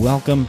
Welcome. 0.00 0.48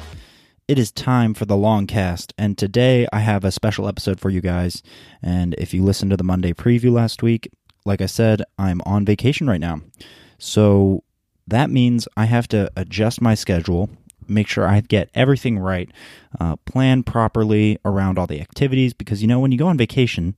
It 0.70 0.80
is 0.80 0.94
time 0.94 1.34
for 1.34 1.44
the 1.44 1.58
long 1.58 1.86
cast, 1.86 2.34
and 2.38 2.58
today 2.58 3.06
I 3.12 3.20
have 3.20 3.44
a 3.44 3.52
special 3.52 3.86
episode 3.86 4.18
for 4.18 4.30
you 4.30 4.40
guys. 4.40 4.82
And 5.22 5.56
if 5.58 5.74
you 5.74 5.84
listened 5.84 6.12
to 6.12 6.18
the 6.18 6.24
Monday 6.24 6.54
preview 6.54 6.90
last 6.94 7.22
week, 7.22 7.52
like 7.84 8.00
I 8.00 8.06
said, 8.06 8.44
I'm 8.58 8.82
on 8.86 9.04
vacation 9.04 9.48
right 9.48 9.60
now. 9.60 9.82
So 10.38 11.04
that 11.48 11.70
means 11.70 12.08
I 12.16 12.26
have 12.26 12.48
to 12.48 12.72
adjust 12.78 13.20
my 13.20 13.36
schedule, 13.36 13.90
make 14.26 14.48
sure 14.48 14.66
I 14.66 14.80
get 14.80 15.10
everything 15.14 15.60
right, 15.60 15.92
uh, 16.40 16.56
plan 16.66 17.04
properly 17.04 17.78
around 17.84 18.18
all 18.18 18.28
the 18.28 18.40
activities, 18.40 18.94
because 18.94 19.22
you 19.22 19.28
know, 19.28 19.42
when 19.42 19.52
you 19.52 19.58
go 19.58 19.68
on 19.68 19.78
vacation, 19.78 20.34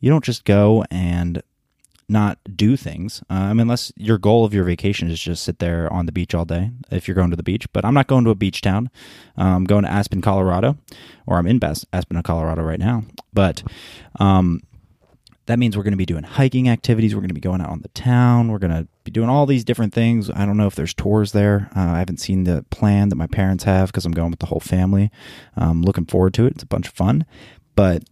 you 0.00 0.08
don't 0.08 0.24
just 0.24 0.46
go 0.46 0.82
and 0.90 1.42
not 2.08 2.38
do 2.54 2.76
things. 2.76 3.22
Uh, 3.28 3.52
mean, 3.52 3.60
unless 3.60 3.92
your 3.96 4.18
goal 4.18 4.44
of 4.44 4.54
your 4.54 4.64
vacation 4.64 5.10
is 5.10 5.20
just 5.20 5.42
sit 5.42 5.58
there 5.58 5.92
on 5.92 6.06
the 6.06 6.12
beach 6.12 6.34
all 6.34 6.44
day, 6.44 6.70
if 6.90 7.08
you're 7.08 7.14
going 7.14 7.30
to 7.30 7.36
the 7.36 7.42
beach. 7.42 7.70
But 7.72 7.84
I'm 7.84 7.94
not 7.94 8.06
going 8.06 8.24
to 8.24 8.30
a 8.30 8.34
beach 8.34 8.60
town. 8.60 8.90
I'm 9.36 9.64
going 9.64 9.84
to 9.84 9.90
Aspen, 9.90 10.20
Colorado, 10.20 10.76
or 11.26 11.38
I'm 11.38 11.46
in 11.46 11.58
Bas- 11.58 11.86
Aspen, 11.92 12.22
Colorado 12.22 12.62
right 12.62 12.78
now. 12.78 13.02
But 13.32 13.62
um, 14.20 14.62
that 15.46 15.58
means 15.58 15.76
we're 15.76 15.82
going 15.82 15.92
to 15.92 15.96
be 15.96 16.06
doing 16.06 16.24
hiking 16.24 16.68
activities. 16.68 17.14
We're 17.14 17.22
going 17.22 17.28
to 17.28 17.34
be 17.34 17.40
going 17.40 17.60
out 17.60 17.70
on 17.70 17.82
the 17.82 17.88
town. 17.88 18.52
We're 18.52 18.58
going 18.58 18.72
to 18.72 18.86
be 19.04 19.10
doing 19.10 19.28
all 19.28 19.46
these 19.46 19.64
different 19.64 19.92
things. 19.92 20.30
I 20.30 20.46
don't 20.46 20.56
know 20.56 20.66
if 20.66 20.74
there's 20.74 20.94
tours 20.94 21.32
there. 21.32 21.70
Uh, 21.74 21.80
I 21.80 21.98
haven't 21.98 22.20
seen 22.20 22.44
the 22.44 22.64
plan 22.70 23.08
that 23.08 23.16
my 23.16 23.26
parents 23.26 23.64
have 23.64 23.88
because 23.88 24.04
I'm 24.04 24.12
going 24.12 24.30
with 24.30 24.40
the 24.40 24.46
whole 24.46 24.60
family. 24.60 25.10
I'm 25.56 25.82
looking 25.82 26.06
forward 26.06 26.34
to 26.34 26.46
it. 26.46 26.54
It's 26.54 26.62
a 26.62 26.66
bunch 26.66 26.88
of 26.88 26.94
fun. 26.94 27.24
But 27.74 28.04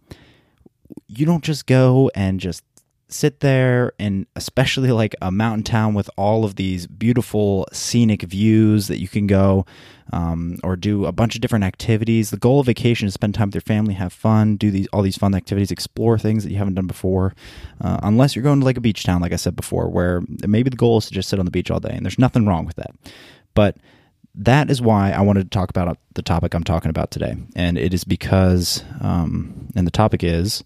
you 1.07 1.25
don't 1.25 1.43
just 1.43 1.65
go 1.65 2.11
and 2.13 2.39
just 2.39 2.63
sit 3.07 3.39
there 3.41 3.93
and 3.99 4.25
especially 4.35 4.91
like 4.91 5.15
a 5.21 5.31
mountain 5.31 5.63
town 5.63 5.93
with 5.93 6.09
all 6.17 6.43
of 6.43 6.55
these 6.55 6.87
beautiful 6.87 7.67
scenic 7.71 8.23
views 8.23 8.87
that 8.87 8.99
you 8.99 9.07
can 9.07 9.27
go 9.27 9.65
um, 10.11 10.57
or 10.63 10.75
do 10.75 11.05
a 11.05 11.11
bunch 11.11 11.35
of 11.35 11.41
different 11.41 11.63
activities 11.63 12.31
the 12.31 12.37
goal 12.37 12.59
of 12.59 12.65
vacation 12.65 13.07
is 13.07 13.13
spend 13.13 13.35
time 13.35 13.49
with 13.49 13.55
your 13.55 13.61
family 13.61 13.93
have 13.93 14.11
fun 14.11 14.55
do 14.55 14.71
these 14.71 14.87
all 14.87 15.03
these 15.03 15.17
fun 15.17 15.35
activities 15.35 15.69
explore 15.69 16.17
things 16.17 16.43
that 16.43 16.51
you 16.51 16.57
haven't 16.57 16.73
done 16.73 16.87
before 16.87 17.35
uh, 17.81 17.99
unless 18.01 18.35
you're 18.35 18.43
going 18.43 18.59
to 18.59 18.65
like 18.65 18.77
a 18.77 18.81
beach 18.81 19.03
town 19.03 19.21
like 19.21 19.33
i 19.33 19.37
said 19.37 19.55
before 19.55 19.87
where 19.87 20.23
maybe 20.47 20.69
the 20.69 20.75
goal 20.75 20.97
is 20.97 21.05
to 21.05 21.13
just 21.13 21.29
sit 21.29 21.37
on 21.37 21.45
the 21.45 21.51
beach 21.51 21.69
all 21.69 21.79
day 21.79 21.93
and 21.93 22.03
there's 22.05 22.19
nothing 22.19 22.47
wrong 22.47 22.65
with 22.65 22.75
that 22.75 22.91
but 23.53 23.77
that 24.37 24.69
is 24.69 24.81
why 24.81 25.11
I 25.11 25.21
wanted 25.21 25.43
to 25.43 25.49
talk 25.49 25.69
about 25.69 25.97
the 26.13 26.21
topic 26.21 26.53
I'm 26.53 26.63
talking 26.63 26.89
about 26.89 27.09
today. 27.09 27.37
And 27.55 27.77
it 27.77 27.93
is 27.93 28.03
because, 28.03 28.83
um, 28.99 29.69
and 29.75 29.87
the 29.87 29.91
topic 29.91 30.23
is 30.23 30.61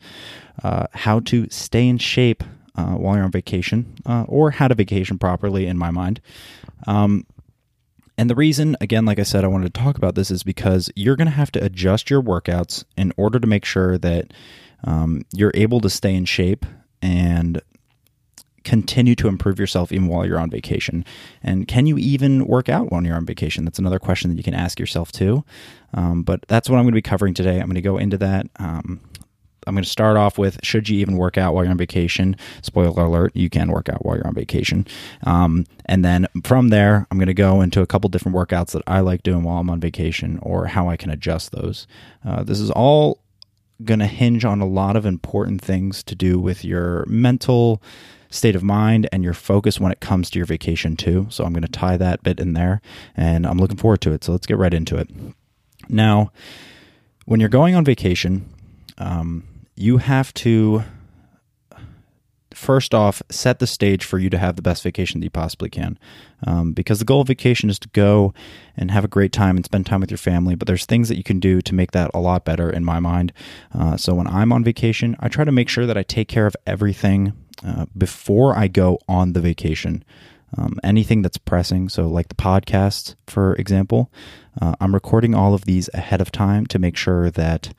uh, 0.63 0.87
how 0.93 1.19
to 1.21 1.47
stay 1.49 1.87
in 1.87 1.97
shape 1.97 2.43
uh, 2.75 2.93
while 2.93 3.15
you're 3.15 3.25
on 3.25 3.31
vacation, 3.31 3.95
uh, 4.05 4.25
or 4.27 4.51
how 4.51 4.67
to 4.67 4.75
vacation 4.75 5.17
properly, 5.17 5.65
in 5.65 5.77
my 5.77 5.91
mind. 5.91 6.21
Um, 6.87 7.25
and 8.17 8.29
the 8.29 8.35
reason, 8.35 8.75
again, 8.81 9.05
like 9.05 9.19
I 9.19 9.23
said, 9.23 9.43
I 9.43 9.47
wanted 9.47 9.73
to 9.73 9.81
talk 9.81 9.97
about 9.97 10.15
this 10.15 10.29
is 10.29 10.43
because 10.43 10.91
you're 10.95 11.15
going 11.15 11.27
to 11.27 11.31
have 11.31 11.51
to 11.53 11.63
adjust 11.63 12.09
your 12.09 12.21
workouts 12.21 12.83
in 12.97 13.13
order 13.17 13.39
to 13.39 13.47
make 13.47 13.65
sure 13.65 13.97
that 13.97 14.33
um, 14.83 15.23
you're 15.33 15.51
able 15.53 15.79
to 15.81 15.89
stay 15.89 16.13
in 16.13 16.25
shape 16.25 16.65
and 17.01 17.61
continue 18.63 19.15
to 19.15 19.27
improve 19.27 19.59
yourself 19.59 19.91
even 19.91 20.07
while 20.07 20.25
you're 20.25 20.39
on 20.39 20.49
vacation? 20.49 21.05
And 21.41 21.67
can 21.67 21.85
you 21.85 21.97
even 21.97 22.45
work 22.45 22.69
out 22.69 22.91
when 22.91 23.05
you're 23.05 23.15
on 23.15 23.25
vacation? 23.25 23.65
That's 23.65 23.79
another 23.79 23.99
question 23.99 24.29
that 24.29 24.37
you 24.37 24.43
can 24.43 24.53
ask 24.53 24.79
yourself 24.79 25.11
too. 25.11 25.43
Um, 25.93 26.23
but 26.23 26.45
that's 26.47 26.69
what 26.69 26.77
I'm 26.77 26.83
going 26.83 26.91
to 26.91 26.97
be 26.97 27.01
covering 27.01 27.33
today. 27.33 27.59
I'm 27.59 27.65
going 27.67 27.75
to 27.75 27.81
go 27.81 27.97
into 27.97 28.17
that. 28.17 28.47
Um, 28.57 28.99
I'm 29.69 29.75
going 29.75 29.83
to 29.83 29.89
start 29.89 30.17
off 30.17 30.37
with 30.37 30.59
should 30.63 30.89
you 30.89 30.99
even 30.99 31.15
work 31.15 31.37
out 31.37 31.53
while 31.53 31.63
you're 31.63 31.71
on 31.71 31.77
vacation? 31.77 32.35
Spoiler 32.63 33.03
alert, 33.03 33.35
you 33.35 33.49
can 33.49 33.71
work 33.71 33.87
out 33.87 34.03
while 34.03 34.15
you're 34.15 34.27
on 34.27 34.33
vacation. 34.33 34.87
Um, 35.25 35.65
and 35.85 36.03
then 36.03 36.27
from 36.43 36.69
there, 36.69 37.05
I'm 37.09 37.17
going 37.17 37.27
to 37.27 37.33
go 37.35 37.61
into 37.61 37.81
a 37.81 37.87
couple 37.87 38.09
different 38.09 38.35
workouts 38.35 38.71
that 38.71 38.81
I 38.87 39.01
like 39.01 39.21
doing 39.21 39.43
while 39.43 39.59
I'm 39.59 39.69
on 39.69 39.79
vacation 39.79 40.39
or 40.41 40.65
how 40.65 40.89
I 40.89 40.97
can 40.97 41.11
adjust 41.11 41.51
those. 41.51 41.85
Uh, 42.25 42.43
this 42.43 42.59
is 42.59 42.71
all 42.71 43.21
going 43.85 43.99
to 43.99 44.07
hinge 44.07 44.43
on 44.43 44.59
a 44.59 44.67
lot 44.67 44.95
of 44.95 45.05
important 45.05 45.61
things 45.61 46.03
to 46.03 46.15
do 46.15 46.39
with 46.39 46.65
your 46.65 47.05
mental 47.07 47.81
state 48.31 48.55
of 48.55 48.63
mind 48.63 49.07
and 49.11 49.23
your 49.23 49.33
focus 49.33 49.79
when 49.79 49.91
it 49.91 49.99
comes 49.99 50.29
to 50.31 50.39
your 50.39 50.45
vacation 50.45 50.95
too. 50.95 51.27
So 51.29 51.43
I'm 51.43 51.53
going 51.53 51.61
to 51.61 51.67
tie 51.67 51.97
that 51.97 52.23
bit 52.23 52.39
in 52.39 52.53
there 52.53 52.81
and 53.15 53.45
I'm 53.45 53.57
looking 53.57 53.77
forward 53.77 54.01
to 54.01 54.13
it. 54.13 54.23
So 54.23 54.31
let's 54.31 54.47
get 54.47 54.57
right 54.57 54.73
into 54.73 54.97
it. 54.97 55.09
Now, 55.87 56.31
when 57.25 57.39
you're 57.39 57.49
going 57.49 57.75
on 57.75 57.85
vacation, 57.85 58.49
um, 58.97 59.43
you 59.79 59.97
have 59.97 60.33
to 60.33 60.83
first 62.53 62.93
off 62.93 63.21
set 63.29 63.59
the 63.59 63.67
stage 63.67 64.03
for 64.03 64.19
you 64.19 64.29
to 64.29 64.37
have 64.37 64.55
the 64.55 64.61
best 64.61 64.83
vacation 64.83 65.19
that 65.19 65.23
you 65.23 65.29
possibly 65.29 65.69
can 65.69 65.97
um, 66.45 66.73
because 66.73 66.99
the 66.99 67.05
goal 67.05 67.21
of 67.21 67.27
vacation 67.27 67.69
is 67.69 67.79
to 67.79 67.87
go 67.89 68.33
and 68.75 68.91
have 68.91 69.05
a 69.05 69.07
great 69.07 69.31
time 69.31 69.55
and 69.55 69.63
spend 69.63 69.85
time 69.85 70.01
with 70.01 70.11
your 70.11 70.17
family 70.17 70.55
but 70.55 70.67
there's 70.67 70.85
things 70.85 71.07
that 71.07 71.15
you 71.15 71.23
can 71.23 71.39
do 71.39 71.61
to 71.61 71.73
make 71.73 71.91
that 71.91 72.11
a 72.13 72.19
lot 72.19 72.43
better 72.43 72.69
in 72.69 72.83
my 72.83 72.99
mind 72.99 73.31
uh, 73.73 73.95
so 73.95 74.13
when 74.13 74.27
i'm 74.27 74.51
on 74.51 74.63
vacation 74.63 75.15
i 75.19 75.29
try 75.29 75.45
to 75.45 75.51
make 75.51 75.69
sure 75.69 75.85
that 75.85 75.97
i 75.97 76.03
take 76.03 76.27
care 76.27 76.47
of 76.47 76.55
everything 76.67 77.33
uh, 77.65 77.85
before 77.97 78.57
I 78.57 78.67
go 78.67 78.99
on 79.07 79.33
the 79.33 79.41
vacation. 79.41 80.03
Um, 80.57 80.79
anything 80.83 81.21
that's 81.21 81.37
pressing, 81.37 81.89
so 81.89 82.07
like 82.07 82.29
the 82.29 82.35
podcast, 82.35 83.15
for 83.27 83.53
example, 83.55 84.11
uh, 84.59 84.73
I'm 84.79 84.93
recording 84.93 85.35
all 85.35 85.53
of 85.53 85.65
these 85.65 85.89
ahead 85.93 86.21
of 86.21 86.31
time 86.31 86.65
to 86.67 86.79
make 86.79 86.97
sure 86.97 87.29
that 87.29 87.73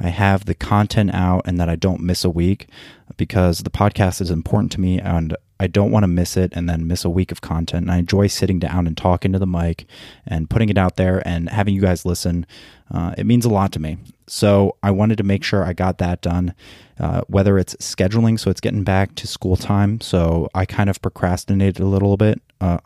I 0.00 0.08
have 0.08 0.44
the 0.44 0.54
content 0.54 1.14
out 1.14 1.42
and 1.44 1.58
that 1.60 1.68
I 1.68 1.76
don't 1.76 2.00
miss 2.00 2.24
a 2.24 2.30
week 2.30 2.68
because 3.16 3.60
the 3.60 3.70
podcast 3.70 4.20
is 4.20 4.30
important 4.30 4.72
to 4.72 4.80
me 4.80 5.00
and 5.00 5.36
I 5.60 5.66
don't 5.68 5.92
want 5.92 6.02
to 6.02 6.08
miss 6.08 6.36
it 6.36 6.52
and 6.54 6.68
then 6.68 6.88
miss 6.88 7.04
a 7.04 7.10
week 7.10 7.30
of 7.30 7.40
content. 7.40 7.82
And 7.82 7.92
I 7.92 7.98
enjoy 7.98 8.26
sitting 8.26 8.58
down 8.58 8.86
and 8.86 8.96
talking 8.96 9.32
to 9.32 9.38
the 9.38 9.46
mic 9.46 9.86
and 10.26 10.50
putting 10.50 10.68
it 10.68 10.78
out 10.78 10.96
there 10.96 11.26
and 11.26 11.48
having 11.48 11.74
you 11.74 11.80
guys 11.80 12.04
listen. 12.04 12.46
Uh, 12.92 13.14
it 13.16 13.26
means 13.26 13.44
a 13.44 13.48
lot 13.48 13.72
to 13.72 13.80
me. 13.80 13.98
So 14.26 14.76
I 14.82 14.90
wanted 14.90 15.18
to 15.18 15.24
make 15.24 15.44
sure 15.44 15.64
I 15.64 15.72
got 15.72 15.98
that 15.98 16.20
done, 16.20 16.54
uh, 16.98 17.22
whether 17.28 17.58
it's 17.58 17.76
scheduling, 17.76 18.40
so 18.40 18.50
it's 18.50 18.60
getting 18.60 18.82
back 18.82 19.14
to 19.16 19.26
school 19.26 19.56
time. 19.56 20.00
So 20.00 20.48
I 20.54 20.64
kind 20.64 20.90
of 20.90 21.00
procrastinated 21.00 21.80
a 21.80 21.86
little 21.86 22.16
bit. 22.16 22.40
Uh, 22.60 22.78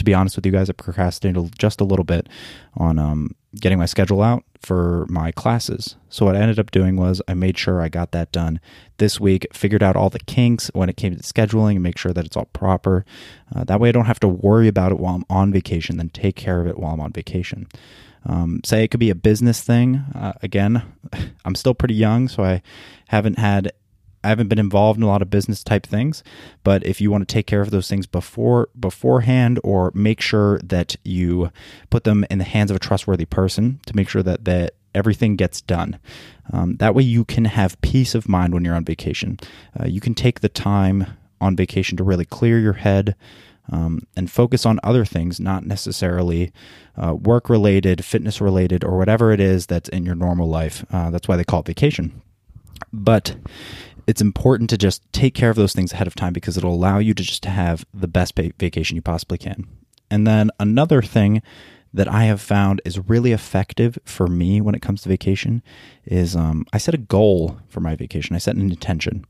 to 0.00 0.04
be 0.04 0.14
honest 0.14 0.34
with 0.34 0.46
you 0.46 0.52
guys, 0.52 0.70
I 0.70 0.72
procrastinated 0.72 1.58
just 1.58 1.78
a 1.78 1.84
little 1.84 2.06
bit 2.06 2.26
on 2.74 2.98
um, 2.98 3.36
getting 3.54 3.78
my 3.78 3.84
schedule 3.84 4.22
out 4.22 4.44
for 4.58 5.04
my 5.10 5.30
classes. 5.30 5.96
So 6.08 6.24
what 6.24 6.36
I 6.36 6.40
ended 6.40 6.58
up 6.58 6.70
doing 6.70 6.96
was 6.96 7.20
I 7.28 7.34
made 7.34 7.58
sure 7.58 7.82
I 7.82 7.90
got 7.90 8.12
that 8.12 8.32
done 8.32 8.60
this 8.96 9.20
week, 9.20 9.46
figured 9.52 9.82
out 9.82 9.96
all 9.96 10.08
the 10.08 10.18
kinks 10.20 10.68
when 10.72 10.88
it 10.88 10.96
came 10.96 11.14
to 11.14 11.22
scheduling 11.22 11.72
and 11.72 11.82
make 11.82 11.98
sure 11.98 12.14
that 12.14 12.24
it's 12.24 12.34
all 12.34 12.46
proper. 12.46 13.04
Uh, 13.54 13.64
that 13.64 13.78
way 13.78 13.90
I 13.90 13.92
don't 13.92 14.06
have 14.06 14.20
to 14.20 14.28
worry 14.28 14.68
about 14.68 14.90
it 14.90 14.98
while 14.98 15.16
I'm 15.16 15.26
on 15.28 15.52
vacation, 15.52 15.98
then 15.98 16.08
take 16.08 16.34
care 16.34 16.62
of 16.62 16.66
it 16.66 16.78
while 16.78 16.94
I'm 16.94 17.00
on 17.00 17.12
vacation. 17.12 17.68
Um, 18.24 18.62
say 18.64 18.82
it 18.82 18.88
could 18.88 19.00
be 19.00 19.10
a 19.10 19.14
business 19.14 19.60
thing. 19.60 19.96
Uh, 20.14 20.32
again, 20.42 20.82
I'm 21.44 21.54
still 21.54 21.74
pretty 21.74 21.94
young, 21.94 22.26
so 22.26 22.42
I 22.42 22.62
haven't 23.08 23.38
had 23.38 23.72
I 24.22 24.28
haven't 24.28 24.48
been 24.48 24.58
involved 24.58 24.98
in 24.98 25.02
a 25.02 25.06
lot 25.06 25.22
of 25.22 25.30
business 25.30 25.64
type 25.64 25.86
things, 25.86 26.22
but 26.62 26.84
if 26.84 27.00
you 27.00 27.10
want 27.10 27.26
to 27.26 27.32
take 27.32 27.46
care 27.46 27.62
of 27.62 27.70
those 27.70 27.88
things 27.88 28.06
before 28.06 28.68
beforehand 28.78 29.58
or 29.64 29.90
make 29.94 30.20
sure 30.20 30.58
that 30.62 30.96
you 31.04 31.50
put 31.88 32.04
them 32.04 32.26
in 32.30 32.38
the 32.38 32.44
hands 32.44 32.70
of 32.70 32.76
a 32.76 32.80
trustworthy 32.80 33.24
person 33.24 33.80
to 33.86 33.96
make 33.96 34.08
sure 34.08 34.22
that 34.22 34.44
that 34.44 34.74
everything 34.94 35.36
gets 35.36 35.60
done. 35.60 35.98
Um, 36.52 36.76
that 36.76 36.94
way 36.94 37.04
you 37.04 37.24
can 37.24 37.44
have 37.44 37.80
peace 37.80 38.14
of 38.14 38.28
mind 38.28 38.52
when 38.52 38.64
you're 38.64 38.74
on 38.74 38.84
vacation. 38.84 39.38
Uh, 39.78 39.86
you 39.86 40.00
can 40.00 40.14
take 40.14 40.40
the 40.40 40.48
time 40.48 41.06
on 41.40 41.56
vacation 41.56 41.96
to 41.96 42.04
really 42.04 42.24
clear 42.24 42.58
your 42.58 42.74
head, 42.74 43.14
um, 43.70 44.00
and 44.16 44.30
focus 44.30 44.66
on 44.66 44.80
other 44.82 45.04
things, 45.04 45.38
not 45.38 45.64
necessarily 45.64 46.52
uh, 46.96 47.14
work 47.14 47.48
related, 47.48 48.04
fitness 48.04 48.40
related, 48.40 48.84
or 48.84 48.98
whatever 48.98 49.32
it 49.32 49.40
is 49.40 49.66
that's 49.66 49.88
in 49.88 50.04
your 50.04 50.14
normal 50.14 50.48
life. 50.48 50.84
Uh, 50.92 51.10
that's 51.10 51.28
why 51.28 51.36
they 51.36 51.44
call 51.44 51.60
it 51.60 51.66
vacation. 51.66 52.20
But 52.92 53.36
it's 54.06 54.20
important 54.20 54.70
to 54.70 54.78
just 54.78 55.02
take 55.12 55.34
care 55.34 55.50
of 55.50 55.56
those 55.56 55.72
things 55.72 55.92
ahead 55.92 56.06
of 56.06 56.14
time 56.14 56.32
because 56.32 56.56
it'll 56.56 56.74
allow 56.74 56.98
you 56.98 57.14
to 57.14 57.22
just 57.22 57.44
have 57.44 57.84
the 57.92 58.08
best 58.08 58.36
vacation 58.36 58.96
you 58.96 59.02
possibly 59.02 59.38
can. 59.38 59.66
And 60.10 60.26
then 60.26 60.50
another 60.58 61.02
thing 61.02 61.42
that 61.92 62.08
I 62.08 62.24
have 62.24 62.40
found 62.40 62.80
is 62.84 63.08
really 63.08 63.32
effective 63.32 63.98
for 64.04 64.26
me 64.26 64.60
when 64.60 64.74
it 64.74 64.82
comes 64.82 65.02
to 65.02 65.08
vacation 65.08 65.62
is 66.04 66.36
um, 66.36 66.64
I 66.72 66.78
set 66.78 66.94
a 66.94 66.98
goal 66.98 67.58
for 67.68 67.80
my 67.80 67.96
vacation. 67.96 68.36
I 68.36 68.38
set 68.38 68.56
an 68.56 68.70
intention. 68.70 69.24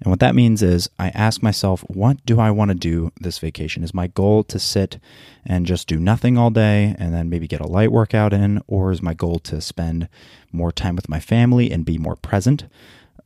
And 0.00 0.10
what 0.10 0.20
that 0.20 0.36
means 0.36 0.62
is 0.62 0.88
I 0.98 1.08
ask 1.08 1.42
myself, 1.42 1.80
what 1.88 2.24
do 2.24 2.38
I 2.38 2.52
want 2.52 2.70
to 2.70 2.76
do 2.76 3.10
this 3.20 3.40
vacation? 3.40 3.82
Is 3.82 3.92
my 3.92 4.06
goal 4.06 4.44
to 4.44 4.58
sit 4.58 5.00
and 5.44 5.66
just 5.66 5.88
do 5.88 5.98
nothing 5.98 6.38
all 6.38 6.50
day 6.50 6.94
and 6.98 7.12
then 7.12 7.28
maybe 7.28 7.48
get 7.48 7.60
a 7.60 7.66
light 7.66 7.90
workout 7.90 8.32
in? 8.32 8.62
Or 8.68 8.92
is 8.92 9.02
my 9.02 9.14
goal 9.14 9.40
to 9.40 9.60
spend 9.60 10.08
more 10.52 10.70
time 10.70 10.94
with 10.94 11.08
my 11.08 11.18
family 11.18 11.72
and 11.72 11.84
be 11.84 11.98
more 11.98 12.14
present? 12.14 12.66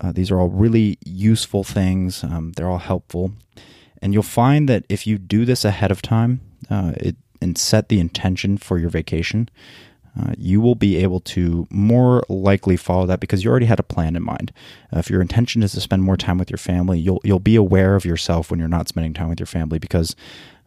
Uh, 0.03 0.13
these 0.13 0.31
are 0.31 0.41
all 0.41 0.49
really 0.49 0.99
useful 1.05 1.65
things. 1.65 2.25
Um, 2.25 2.53
they're 2.57 2.69
all 2.69 2.79
helpful. 2.79 3.33
And 4.01 4.13
you'll 4.13 4.25
find 4.25 4.69
that 4.69 4.85
if 4.89 5.07
you 5.07 5.17
do 5.17 5.45
this 5.45 5.65
ahead 5.65 5.91
of 5.93 6.03
time 6.03 6.41
uh, 6.69 6.93
it, 6.97 7.17
and 7.41 7.57
set 7.57 7.89
the 7.89 8.01
intention 8.01 8.59
for 8.59 8.79
your 8.79 8.91
vacation, 8.91 9.49
uh, 10.21 10.33
you 10.37 10.61
will 10.61 10.75
be 10.75 10.97
able 10.97 11.21
to 11.21 11.67
more 11.71 12.23
likely 12.29 12.77
follow 12.77 13.07
that 13.07 13.21
because 13.21 13.43
you 13.43 13.51
already 13.51 13.67
had 13.67 13.81
a 13.81 13.85
plan 13.85 14.15
in 14.15 14.23
mind. 14.23 14.53
Uh, 14.95 14.99
if 14.99 15.09
your 15.09 15.23
intention 15.23 15.63
is 15.63 15.73
to 15.73 15.81
spend 15.81 16.03
more 16.03 16.17
time 16.17 16.37
with 16.37 16.51
your 16.51 16.59
family, 16.59 16.99
you'll 16.99 17.21
you'll 17.25 17.39
be 17.39 17.57
aware 17.57 17.95
of 17.95 18.05
yourself 18.05 18.51
when 18.51 18.61
you're 18.61 18.69
not 18.69 18.89
spending 18.89 19.15
time 19.15 19.31
with 19.31 19.41
your 19.41 19.47
family 19.47 19.79
because 19.79 20.15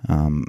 um, 0.09 0.45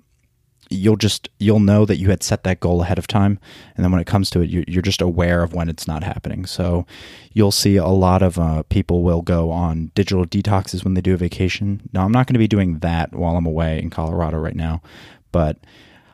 you'll 0.70 0.96
just 0.96 1.28
you'll 1.38 1.60
know 1.60 1.84
that 1.84 1.96
you 1.96 2.10
had 2.10 2.22
set 2.22 2.44
that 2.44 2.60
goal 2.60 2.82
ahead 2.82 2.98
of 2.98 3.06
time. 3.06 3.38
And 3.76 3.84
then 3.84 3.92
when 3.92 4.00
it 4.00 4.06
comes 4.06 4.30
to 4.30 4.40
it 4.40 4.50
you're 4.50 4.82
just 4.82 5.00
aware 5.00 5.42
of 5.42 5.54
when 5.54 5.68
it's 5.68 5.86
not 5.86 6.02
happening. 6.02 6.46
So 6.46 6.86
you'll 7.32 7.52
see 7.52 7.76
a 7.76 7.86
lot 7.86 8.22
of 8.22 8.38
uh, 8.38 8.62
people 8.64 9.02
will 9.02 9.22
go 9.22 9.50
on 9.50 9.92
digital 9.94 10.24
detoxes 10.24 10.84
when 10.84 10.94
they 10.94 11.00
do 11.00 11.14
a 11.14 11.18
vacation. 11.18 11.88
Now 11.92 12.04
i'm 12.04 12.12
not 12.12 12.26
going 12.26 12.34
to 12.34 12.38
be 12.38 12.48
doing 12.48 12.78
that 12.78 13.14
while 13.14 13.36
i'm 13.36 13.46
away 13.46 13.80
in 13.80 13.90
colorado 13.90 14.38
right 14.38 14.56
now 14.56 14.80
but 15.32 15.58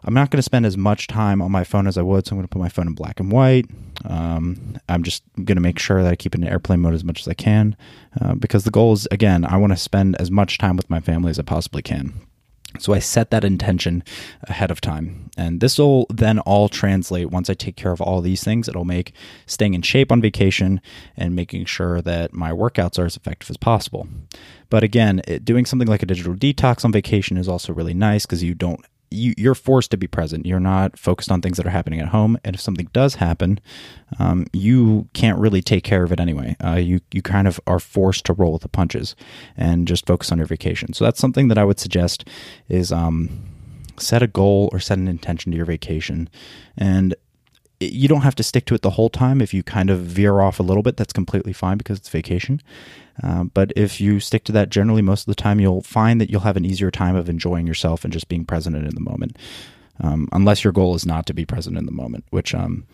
i'm 0.05 0.15
not 0.15 0.31
going 0.31 0.39
to 0.39 0.43
spend 0.43 0.67
as 0.67 0.77
much 0.77 1.07
time 1.07 1.41
on 1.41 1.51
my 1.51 1.65
phone 1.65 1.87
as 1.87 1.97
i 1.97 2.03
would 2.03 2.27
so 2.27 2.33
i'm 2.33 2.39
going 2.39 2.47
to 2.47 2.53
put 2.53 2.59
my 2.59 2.69
phone 2.69 2.87
in 2.87 2.95
black 2.95 3.21
and 3.21 3.31
white. 3.31 3.67
Um, 4.05 4.79
i'm 4.89 5.03
just 5.03 5.23
going 5.37 5.57
to 5.57 5.61
make 5.61 5.79
sure 5.79 6.03
that 6.03 6.11
i 6.11 6.17
keep 6.17 6.35
it 6.35 6.41
in 6.41 6.49
airplane 6.49 6.81
mode 6.81 6.95
as 6.95 7.05
much 7.05 7.21
as 7.21 7.29
i 7.29 7.35
can 7.35 7.77
uh, 8.21 8.35
because 8.35 8.65
the 8.65 8.71
goal 8.71 8.93
is 8.93 9.07
again 9.11 9.45
i 9.45 9.57
want 9.57 9.73
to 9.73 9.77
spend 9.77 10.17
as 10.21 10.31
much 10.31 10.59
time 10.59 10.77
with 10.77 10.91
my 10.91 11.01
family 11.01 11.31
as 11.31 11.39
i 11.39 11.43
possibly 11.43 11.83
can 11.83 12.15
so 12.79 12.93
I 12.93 12.99
set 12.99 13.31
that 13.31 13.45
intention 13.45 14.03
ahead 14.45 14.71
of 14.71 14.81
time. 14.81 15.31
And 15.37 15.61
this 15.61 15.79
will 15.79 16.07
then 16.11 16.39
all 16.41 16.69
translate 16.69 17.31
once 17.31 17.51
I 17.51 17.55
take 17.55 17.77
care 17.77 17.93
of 17.93 18.01
all 18.01 18.21
these 18.21 18.43
things. 18.43 18.69
It'll 18.69 18.85
make 18.85 19.13
staying 19.47 19.75
in 19.75 19.83
shape 19.83 20.11
on 20.11 20.21
vacation 20.21 20.81
and 21.17 21.35
making 21.35 21.67
sure 21.67 22.01
that 22.03 22.33
my 22.33 22.51
workouts 22.51 22.99
are 22.99 23.07
as 23.07 23.17
effective 23.17 23.51
as 23.51 23.57
possible. 23.57 24.09
But 24.71 24.83
again, 24.83 25.21
it, 25.27 25.45
doing 25.45 25.67
something 25.67 25.89
like 25.89 26.03
a 26.03 26.07
digital 26.07 26.35
detox 26.35 26.85
on 26.85 26.93
vacation 26.93 27.37
is 27.37 27.49
also 27.49 27.73
really 27.73 27.95
nice 27.95 28.25
because 28.25 28.43
you 28.43 28.55
don't 28.55 28.85
you, 29.13 29.35
you're 29.37 29.55
forced 29.55 29.91
to 29.91 29.97
be 29.97 30.07
present. 30.07 30.47
You're 30.47 30.61
not 30.61 30.99
focused 30.99 31.31
on 31.31 31.41
things 31.41 31.57
that 31.57 31.67
are 31.67 31.71
happening 31.71 32.01
at 32.01 32.09
home. 32.09 32.39
And 32.45 32.55
if 32.55 32.61
something 32.61 32.89
does 32.93 33.17
happen, 33.17 33.61
um, 34.19 34.47
you 34.53 35.09
can't 35.13 35.39
really 35.39 35.63
take 35.63 35.85
care 35.85 36.03
of 36.03 36.13
it 36.13 36.21
anyway. 36.21 36.57
Uh, 36.65 36.75
you 36.75 37.01
you 37.13 37.23
kind 37.23 37.47
of 37.47 37.61
are 37.67 37.79
forced 37.79 38.25
to 38.27 38.33
roll 38.33 38.53
with 38.53 38.63
the 38.63 38.69
punches 38.69 39.15
and 39.57 39.87
just 39.89 40.07
focus 40.07 40.33
on 40.33 40.39
your 40.39 40.47
vacation. 40.47 40.93
So 40.93 41.05
that's 41.05 41.21
something 41.21 41.49
that 41.49 41.59
I 41.59 41.65
would 41.65 41.81
suggest 41.81 42.29
is 42.69 42.93
um, 42.93 43.29
set 43.99 44.23
a 44.23 44.27
goal 44.27 44.69
or 44.73 44.81
set 44.81 44.99
an 44.99 45.09
intention 45.09 45.53
to 45.53 45.57
your 45.57 45.67
vacation, 45.67 46.29
and 46.77 47.15
you 47.91 48.09
don't 48.09 48.23
have 48.23 48.35
to 48.37 48.43
stick 48.43 48.67
to 48.67 48.75
it 48.75 48.83
the 48.83 48.91
whole 48.91 49.11
time. 49.11 49.41
If 49.41 49.53
you 49.53 49.63
kind 49.63 49.91
of 49.91 50.01
veer 50.01 50.41
off 50.41 50.61
a 50.61 50.63
little 50.63 50.83
bit, 50.83 50.97
that's 50.97 51.13
completely 51.13 51.53
fine 51.53 51.79
because 51.79 51.99
it's 51.99 52.09
vacation. 52.09 52.61
Uh, 53.23 53.45
but 53.45 53.73
if 53.77 54.01
you 54.01 54.21
stick 54.21 54.45
to 54.45 54.53
that 54.53 54.71
generally 54.71 55.03
most 55.03 55.23
of 55.23 55.27
the 55.27 55.41
time, 55.43 55.61
you'll 55.61 55.83
find 55.83 56.21
that 56.21 56.31
you'll 56.31 56.41
have 56.41 56.57
an 56.57 56.65
easier 56.65 56.91
time 56.91 57.17
of 57.17 57.29
enjoying 57.29 57.67
yourself 57.67 58.05
and 58.05 58.13
just 58.13 58.29
being 58.29 58.45
present 58.45 58.77
in 58.77 58.95
the 58.95 59.01
moment. 59.01 59.37
Um, 60.01 60.29
unless 60.33 60.65
your 60.65 60.73
goal 60.73 60.95
is 60.95 61.07
not 61.07 61.27
to 61.27 61.35
be 61.35 61.45
present 61.45 61.77
in 61.77 61.87
the 61.87 61.93
moment, 61.93 62.25
which 62.31 62.55
um, 62.55 62.87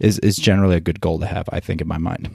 is 0.00 0.18
is 0.20 0.36
generally 0.36 0.76
a 0.76 0.80
good 0.80 1.00
goal 1.00 1.18
to 1.18 1.26
have, 1.26 1.48
I 1.52 1.60
think, 1.60 1.80
in 1.80 1.88
my 1.88 1.98
mind. 1.98 2.30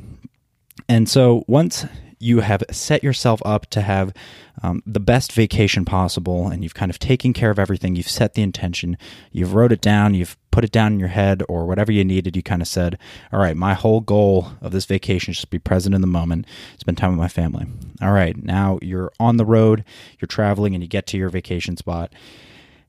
And 0.87 1.07
so 1.09 1.43
once 1.47 1.85
you 2.19 2.41
have 2.41 2.63
set 2.69 3.03
yourself 3.03 3.41
up 3.45 3.65
to 3.67 3.81
have 3.81 4.13
um, 4.61 4.83
the 4.85 4.99
best 4.99 5.31
vacation 5.31 5.85
possible 5.85 6.47
and 6.47 6.63
you've 6.63 6.73
kind 6.73 6.91
of 6.91 6.99
taken 6.99 7.31
care 7.33 7.49
of 7.49 7.57
everything 7.57 7.95
you've 7.95 8.09
set 8.09 8.33
the 8.33 8.41
intention 8.41 8.97
you've 9.31 9.53
wrote 9.53 9.71
it 9.71 9.81
down 9.81 10.13
you've 10.13 10.37
put 10.51 10.63
it 10.63 10.71
down 10.71 10.93
in 10.93 10.99
your 10.99 11.09
head 11.09 11.43
or 11.47 11.65
whatever 11.65 11.91
you 11.91 12.03
needed 12.03 12.35
you 12.35 12.43
kind 12.43 12.61
of 12.61 12.67
said 12.67 12.97
all 13.31 13.39
right 13.39 13.55
my 13.55 13.73
whole 13.73 14.01
goal 14.01 14.51
of 14.61 14.71
this 14.71 14.85
vacation 14.85 15.31
is 15.31 15.37
just 15.37 15.49
be 15.49 15.59
present 15.59 15.95
in 15.95 16.01
the 16.01 16.07
moment 16.07 16.45
spend 16.77 16.97
time 16.97 17.11
with 17.11 17.19
my 17.19 17.27
family. 17.27 17.65
All 18.01 18.11
right 18.11 18.35
now 18.41 18.79
you're 18.81 19.11
on 19.19 19.37
the 19.37 19.45
road 19.45 19.83
you're 20.19 20.27
traveling 20.27 20.73
and 20.73 20.83
you 20.83 20.89
get 20.89 21.07
to 21.07 21.17
your 21.17 21.29
vacation 21.29 21.77
spot 21.77 22.11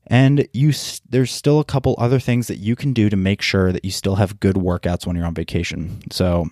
and 0.07 0.47
you 0.53 0.73
there's 1.09 1.31
still 1.31 1.59
a 1.59 1.65
couple 1.65 1.95
other 1.97 2.19
things 2.19 2.47
that 2.47 2.57
you 2.57 2.75
can 2.75 2.91
do 2.91 3.09
to 3.09 3.15
make 3.15 3.41
sure 3.41 3.71
that 3.71 3.85
you 3.85 3.91
still 3.91 4.15
have 4.15 4.39
good 4.39 4.55
workouts 4.55 5.05
when 5.05 5.15
you're 5.15 5.25
on 5.25 5.33
vacation. 5.33 6.01
So 6.11 6.49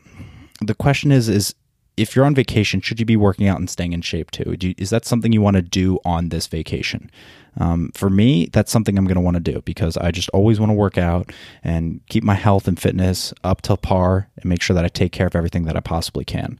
the 0.61 0.75
question 0.75 1.11
is 1.11 1.27
is 1.29 1.55
if 1.99 2.15
you're 2.15 2.25
on 2.25 2.35
vacation, 2.35 2.81
should 2.81 2.99
you 2.99 3.05
be 3.05 3.17
working 3.17 3.47
out 3.47 3.59
and 3.59 3.69
staying 3.69 3.93
in 3.93 4.01
shape 4.01 4.31
too? 4.31 4.55
You, 4.59 4.73
is 4.77 4.89
that 4.89 5.05
something 5.05 5.33
you 5.33 5.41
want 5.41 5.57
to 5.57 5.61
do 5.61 5.99
on 6.05 6.29
this 6.29 6.47
vacation? 6.47 7.11
Um, 7.57 7.91
for 7.93 8.09
me, 8.09 8.45
that's 8.45 8.71
something 8.71 8.97
I'm 8.97 9.05
going 9.05 9.15
to 9.15 9.21
want 9.21 9.35
to 9.35 9.51
do 9.51 9.61
because 9.65 9.97
I 9.97 10.11
just 10.11 10.29
always 10.29 10.59
want 10.59 10.69
to 10.69 10.75
work 10.75 10.97
out 10.97 11.31
and 11.63 11.99
keep 12.07 12.23
my 12.23 12.35
health 12.35 12.67
and 12.67 12.79
fitness 12.79 13.33
up 13.43 13.61
to 13.63 13.75
par 13.75 14.29
and 14.37 14.45
make 14.45 14.61
sure 14.61 14.73
that 14.75 14.85
I 14.85 14.87
take 14.87 15.11
care 15.11 15.27
of 15.27 15.35
everything 15.35 15.65
that 15.65 15.75
I 15.75 15.81
possibly 15.81 16.23
can, 16.23 16.59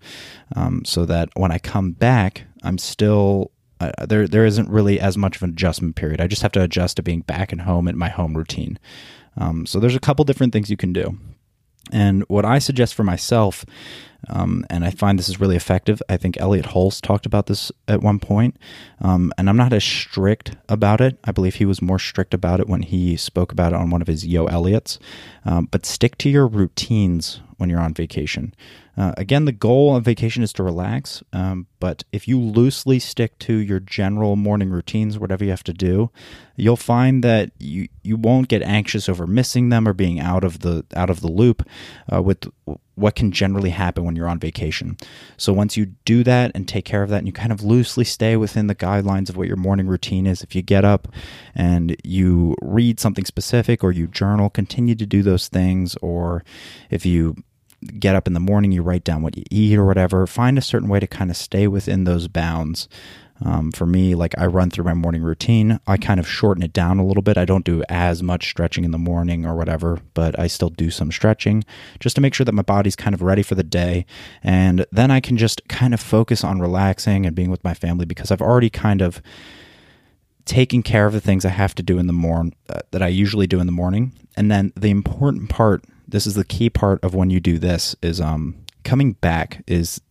um, 0.55 0.83
so 0.83 1.05
that 1.05 1.29
when 1.35 1.51
I 1.51 1.57
come 1.57 1.91
back, 1.93 2.43
I'm 2.63 2.77
still 2.77 3.51
uh, 3.79 4.05
there. 4.05 4.27
There 4.27 4.45
isn't 4.45 4.69
really 4.69 4.99
as 4.99 5.17
much 5.17 5.37
of 5.37 5.43
an 5.43 5.51
adjustment 5.51 5.95
period. 5.95 6.19
I 6.19 6.27
just 6.27 6.41
have 6.41 6.51
to 6.53 6.63
adjust 6.63 6.97
to 6.97 7.03
being 7.03 7.21
back 7.21 7.53
at 7.53 7.61
home 7.61 7.87
in 7.87 7.97
my 7.97 8.09
home 8.09 8.35
routine. 8.35 8.77
Um, 9.37 9.65
so 9.65 9.79
there's 9.79 9.95
a 9.95 10.01
couple 10.01 10.25
different 10.25 10.51
things 10.51 10.69
you 10.69 10.77
can 10.77 10.91
do. 10.91 11.17
And 11.91 12.23
what 12.27 12.45
I 12.45 12.59
suggest 12.59 12.93
for 12.93 13.03
myself 13.03 13.65
um, 14.27 14.65
and 14.69 14.83
I 14.83 14.91
find 14.91 15.17
this 15.17 15.29
is 15.29 15.39
really 15.39 15.55
effective. 15.55 16.01
I 16.09 16.17
think 16.17 16.39
Elliott 16.39 16.67
Hulse 16.67 17.01
talked 17.01 17.25
about 17.25 17.47
this 17.47 17.71
at 17.87 18.01
one 18.01 18.19
point, 18.19 18.57
um, 19.01 19.31
and 19.37 19.49
I'm 19.49 19.57
not 19.57 19.73
as 19.73 19.83
strict 19.83 20.55
about 20.67 21.01
it. 21.01 21.17
I 21.23 21.31
believe 21.31 21.55
he 21.55 21.65
was 21.65 21.81
more 21.81 21.99
strict 21.99 22.33
about 22.33 22.59
it 22.59 22.67
when 22.67 22.81
he 22.81 23.15
spoke 23.15 23.51
about 23.51 23.73
it 23.73 23.77
on 23.77 23.89
one 23.89 24.01
of 24.01 24.07
his 24.07 24.25
Yo 24.25 24.47
Elliotts. 24.47 24.99
Um, 25.45 25.67
but 25.71 25.85
stick 25.85 26.17
to 26.19 26.29
your 26.29 26.47
routines 26.47 27.41
when 27.59 27.69
you're 27.69 27.79
on 27.79 27.93
vacation. 27.93 28.53
Uh, 28.97 29.13
again, 29.15 29.45
the 29.45 29.51
goal 29.51 29.95
of 29.95 30.03
vacation 30.03 30.43
is 30.43 30.51
to 30.51 30.63
relax, 30.63 31.23
um, 31.31 31.67
but 31.79 32.03
if 32.11 32.27
you 32.27 32.39
loosely 32.39 32.99
stick 32.99 33.37
to 33.39 33.53
your 33.53 33.79
general 33.79 34.35
morning 34.35 34.69
routines, 34.69 35.17
whatever 35.17 35.43
you 35.43 35.51
have 35.51 35.63
to 35.63 35.73
do, 35.73 36.09
you'll 36.55 36.75
find 36.75 37.23
that 37.23 37.51
you 37.59 37.87
you 38.03 38.17
won't 38.17 38.49
get 38.49 38.61
anxious 38.61 39.07
over 39.07 39.25
missing 39.25 39.69
them 39.69 39.87
or 39.87 39.93
being 39.93 40.19
out 40.19 40.43
of 40.43 40.59
the 40.59 40.85
out 40.95 41.09
of 41.09 41.21
the 41.21 41.31
loop 41.31 41.65
uh, 42.11 42.21
with 42.21 42.45
what 42.95 43.15
can 43.15 43.31
generally 43.31 43.69
happen 43.69 44.03
when 44.03 44.15
you're 44.15 44.27
on 44.27 44.39
vacation. 44.39 44.97
So 45.37 45.53
once 45.53 45.77
you 45.77 45.85
do 46.03 46.21
that 46.25 46.51
and 46.53 46.67
take 46.67 46.83
care 46.83 47.01
of 47.01 47.09
that 47.09 47.19
and 47.19 47.27
you 47.27 47.31
kind 47.31 47.53
of 47.53 47.63
loosely 47.63 48.03
stay 48.03 48.35
within 48.35 48.67
the 48.67 48.75
guidelines 48.75 49.29
of 49.29 49.37
what 49.37 49.47
your 49.47 49.55
morning 49.55 49.87
routine 49.87 50.27
is, 50.27 50.43
if 50.43 50.53
you 50.53 50.61
get 50.61 50.83
up 50.83 51.07
and 51.55 51.95
you 52.03 52.55
read 52.61 52.99
something 52.99 53.23
specific 53.23 53.81
or 53.81 53.93
you 53.93 54.07
journal, 54.07 54.49
continue 54.49 54.95
to 54.95 55.05
do 55.05 55.23
those 55.23 55.47
things 55.47 55.95
or 56.01 56.43
if 56.89 57.05
you 57.05 57.37
get 57.99 58.15
up 58.15 58.27
in 58.27 58.33
the 58.33 58.39
morning, 58.39 58.71
you 58.71 58.81
write 58.81 59.03
down 59.03 59.21
what 59.21 59.37
you 59.37 59.43
eat 59.49 59.77
or 59.77 59.85
whatever, 59.85 60.25
find 60.27 60.57
a 60.57 60.61
certain 60.61 60.89
way 60.89 60.99
to 60.99 61.07
kind 61.07 61.29
of 61.29 61.37
stay 61.37 61.67
within 61.67 62.03
those 62.03 62.27
bounds 62.27 62.87
um, 63.41 63.71
for 63.71 63.85
me, 63.85 64.15
like 64.15 64.37
I 64.37 64.45
run 64.47 64.69
through 64.69 64.83
my 64.83 64.93
morning 64.93 65.21
routine, 65.21 65.79
I 65.87 65.97
kind 65.97 66.19
of 66.19 66.27
shorten 66.27 66.63
it 66.63 66.73
down 66.73 66.99
a 66.99 67.05
little 67.05 67.23
bit. 67.23 67.37
I 67.37 67.45
don't 67.45 67.63
do 67.63 67.83
as 67.87 68.21
much 68.21 68.49
stretching 68.49 68.83
in 68.83 68.91
the 68.91 68.97
morning 68.97 69.45
or 69.45 69.55
whatever, 69.55 69.99
but 70.13 70.37
I 70.37 70.47
still 70.47 70.69
do 70.69 70.91
some 70.91 71.11
stretching 71.11 71.63
just 71.99 72.15
to 72.15 72.21
make 72.21 72.33
sure 72.33 72.45
that 72.45 72.53
my 72.53 72.61
body's 72.61 72.95
kind 72.95 73.13
of 73.13 73.21
ready 73.21 73.43
for 73.43 73.55
the 73.55 73.63
day. 73.63 74.05
And 74.43 74.85
then 74.91 75.09
I 75.09 75.19
can 75.19 75.37
just 75.37 75.67
kind 75.69 75.93
of 75.93 75.99
focus 75.99 76.43
on 76.43 76.59
relaxing 76.59 77.25
and 77.25 77.35
being 77.35 77.49
with 77.49 77.63
my 77.63 77.73
family 77.73 78.05
because 78.05 78.31
I've 78.31 78.41
already 78.41 78.69
kind 78.69 79.01
of 79.01 79.21
taken 80.43 80.83
care 80.83 81.05
of 81.05 81.13
the 81.13 81.21
things 81.21 81.45
I 81.45 81.49
have 81.49 81.75
to 81.75 81.83
do 81.83 81.97
in 81.97 82.07
the 82.07 82.13
morning 82.13 82.55
uh, 82.69 82.79
that 82.91 83.01
I 83.01 83.07
usually 83.07 83.47
do 83.47 83.59
in 83.59 83.67
the 83.67 83.71
morning. 83.71 84.11
And 84.35 84.51
then 84.51 84.73
the 84.75 84.89
important 84.89 85.49
part, 85.49 85.85
this 86.11 86.27
is 86.27 86.35
the 86.35 86.45
key 86.45 86.69
part 86.69 87.03
of 87.03 87.15
when 87.15 87.29
you 87.29 87.39
do 87.39 87.57
this, 87.57 87.95
is 88.01 88.19
um, 88.19 88.55
coming 88.83 89.13
back 89.13 89.63
is 89.67 90.01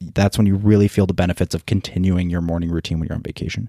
that's 0.00 0.38
when 0.38 0.46
you 0.46 0.54
really 0.54 0.88
feel 0.88 1.06
the 1.06 1.14
benefits 1.14 1.54
of 1.54 1.66
continuing 1.66 2.30
your 2.30 2.40
morning 2.40 2.70
routine 2.70 2.98
when 2.98 3.08
you're 3.08 3.16
on 3.16 3.22
vacation. 3.22 3.68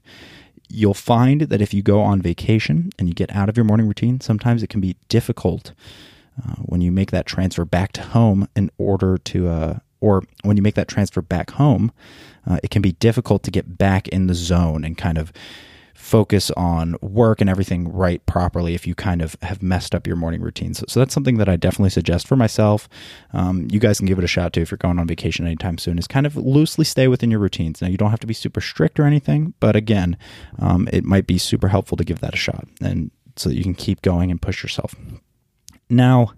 You'll 0.67 0.93
find 0.93 1.41
that 1.41 1.62
if 1.62 1.74
you 1.74 1.81
go 1.81 2.01
on 2.01 2.22
vacation 2.22 2.91
and 3.00 3.08
you 3.08 3.15
get 3.15 3.36
out 3.36 3.50
of 3.50 3.58
your 3.58 3.63
morning 3.63 3.88
routine, 3.88 4.22
sometimes 4.22 4.62
it 4.62 4.69
can 4.69 4.81
be 4.81 4.96
difficult 5.08 5.74
uh, 6.39 6.55
when 6.58 6.81
you 6.81 6.91
make 6.91 7.10
that 7.12 7.25
transfer 7.25 7.65
back 7.65 7.91
to 7.93 8.01
home 8.01 8.48
in 8.55 8.69
order 8.77 9.17
to, 9.17 9.48
uh, 9.48 9.79
or 10.00 10.24
when 10.43 10.55
you 10.55 10.63
make 10.63 10.75
that 10.75 10.88
transfer 10.88 11.22
back 11.22 11.51
home, 11.51 11.91
uh, 12.48 12.60
it 12.63 12.69
can 12.69 12.84
be 12.84 12.91
difficult 12.93 13.41
to 13.43 13.51
get 13.51 13.77
back 13.79 14.08
in 14.10 14.27
the 14.27 14.36
zone 14.36 14.86
and 14.86 14.98
kind 14.98 15.17
of 15.17 15.34
focus 15.99 16.49
on 16.51 16.95
work 17.01 17.41
and 17.41 17.49
everything 17.49 17.91
right 17.91 18.25
properly 18.25 18.73
if 18.73 18.87
you 18.87 18.95
kind 18.95 19.21
of 19.21 19.35
have 19.41 19.61
messed 19.61 19.93
up 19.93 20.07
your 20.07 20.15
morning 20.15 20.41
routine. 20.41 20.73
So, 20.73 20.85
so 20.87 21.01
that's 21.01 21.13
something 21.13 21.37
that 21.37 21.49
I 21.49 21.57
definitely 21.57 21.89
suggest 21.89 22.25
for 22.25 22.37
myself. 22.37 22.87
Um, 23.33 23.67
you 23.69 23.79
guys 23.79 23.97
can 23.97 24.07
give 24.07 24.17
it 24.17 24.23
a 24.23 24.27
shot 24.27 24.53
too 24.53 24.61
if 24.61 24.71
you're 24.71 24.77
going 24.77 24.97
on 24.97 25.07
vacation 25.07 25.45
anytime 25.45 25.77
soon. 25.77 25.99
Is 25.99 26.07
kind 26.07 26.25
of 26.25 26.37
loosely 26.37 26.85
stay 26.85 27.09
within 27.09 27.29
your 27.29 27.41
routines. 27.41 27.81
Now 27.81 27.89
you 27.89 27.97
don't 27.97 28.11
have 28.11 28.21
to 28.21 28.27
be 28.27 28.33
super 28.33 28.61
strict 28.61 28.97
or 28.97 29.03
anything, 29.03 29.53
but 29.59 29.75
again, 29.75 30.17
um, 30.57 30.87
it 30.93 31.03
might 31.03 31.27
be 31.27 31.37
super 31.37 31.67
helpful 31.67 31.97
to 31.97 32.05
give 32.05 32.21
that 32.21 32.33
a 32.33 32.37
shot 32.37 32.65
and 32.81 33.11
so 33.35 33.49
that 33.49 33.55
you 33.55 33.63
can 33.63 33.75
keep 33.75 34.01
going 34.01 34.31
and 34.31 34.41
push 34.41 34.63
yourself. 34.63 34.95
Now, 35.89 36.31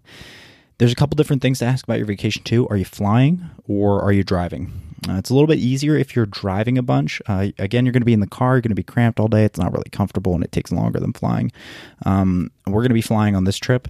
there's 0.80 0.92
a 0.92 0.96
couple 0.96 1.16
different 1.16 1.44
things 1.44 1.60
to 1.60 1.66
ask 1.66 1.86
about 1.86 2.00
your 2.00 2.08
vacation 2.08 2.44
too. 2.44 2.68
Are 2.70 2.78
you 2.78 2.86
flying 2.86 3.48
or 3.68 4.02
are 4.02 4.12
you 4.12 4.24
driving? 4.24 4.91
Uh, 5.10 5.14
it's 5.14 5.30
a 5.30 5.34
little 5.34 5.48
bit 5.48 5.58
easier 5.58 5.96
if 5.96 6.16
you're 6.16 6.28
driving 6.28 6.78
a 6.78 6.84
bunch. 6.84 7.22
Uh, 7.28 7.48
again, 7.58 7.86
you're 7.86 7.94
going 7.94 8.02
to 8.02 8.06
be 8.06 8.14
in 8.14 8.20
the 8.20 8.28
car, 8.28 8.56
you're 8.56 8.62
going 8.62 8.70
to 8.70 8.76
be 8.76 8.84
cramped 8.84 9.20
all 9.20 9.28
day. 9.28 9.44
It's 9.44 9.60
not 9.60 9.72
really 9.72 9.90
comfortable 9.92 10.36
and 10.36 10.44
it 10.44 10.52
takes 10.52 10.72
longer 10.72 11.00
than 11.00 11.14
flying. 11.14 11.52
Um, 12.06 12.52
we're 12.68 12.82
going 12.82 12.90
to 12.90 12.96
be 12.96 13.02
flying 13.02 13.36
on 13.36 13.46
this 13.46 13.58
trip, 13.58 13.88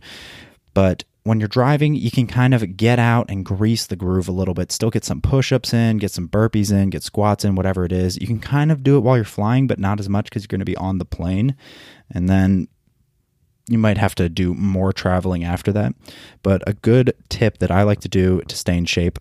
but 0.73 1.03
when 1.23 1.39
you're 1.39 1.47
driving, 1.47 1.93
you 1.93 2.09
can 2.09 2.25
kind 2.25 2.53
of 2.53 2.77
get 2.77 2.97
out 2.97 3.29
and 3.29 3.45
grease 3.45 3.85
the 3.85 3.95
groove 3.95 4.27
a 4.27 4.31
little 4.31 4.55
bit. 4.55 4.71
Still 4.71 4.89
get 4.89 5.05
some 5.05 5.21
push 5.21 5.51
ups 5.51 5.73
in, 5.73 5.97
get 5.97 6.11
some 6.11 6.27
burpees 6.27 6.71
in, 6.71 6.89
get 6.89 7.03
squats 7.03 7.45
in, 7.45 7.55
whatever 7.55 7.85
it 7.85 7.91
is. 7.91 8.19
You 8.19 8.25
can 8.25 8.39
kind 8.39 8.71
of 8.71 8.83
do 8.83 8.97
it 8.97 9.01
while 9.01 9.17
you're 9.17 9.23
flying, 9.23 9.67
but 9.67 9.77
not 9.77 9.99
as 9.99 10.09
much 10.09 10.25
because 10.25 10.43
you're 10.43 10.47
going 10.47 10.59
to 10.59 10.65
be 10.65 10.77
on 10.77 10.97
the 10.97 11.05
plane. 11.05 11.55
And 12.09 12.27
then 12.27 12.67
you 13.67 13.77
might 13.77 13.99
have 13.99 14.15
to 14.15 14.29
do 14.29 14.55
more 14.55 14.91
traveling 14.91 15.43
after 15.43 15.71
that. 15.73 15.93
But 16.41 16.63
a 16.65 16.73
good 16.73 17.13
tip 17.29 17.59
that 17.59 17.69
I 17.69 17.83
like 17.83 17.99
to 18.01 18.09
do 18.09 18.41
to 18.41 18.57
stay 18.57 18.75
in 18.75 18.85
shape 18.85 19.19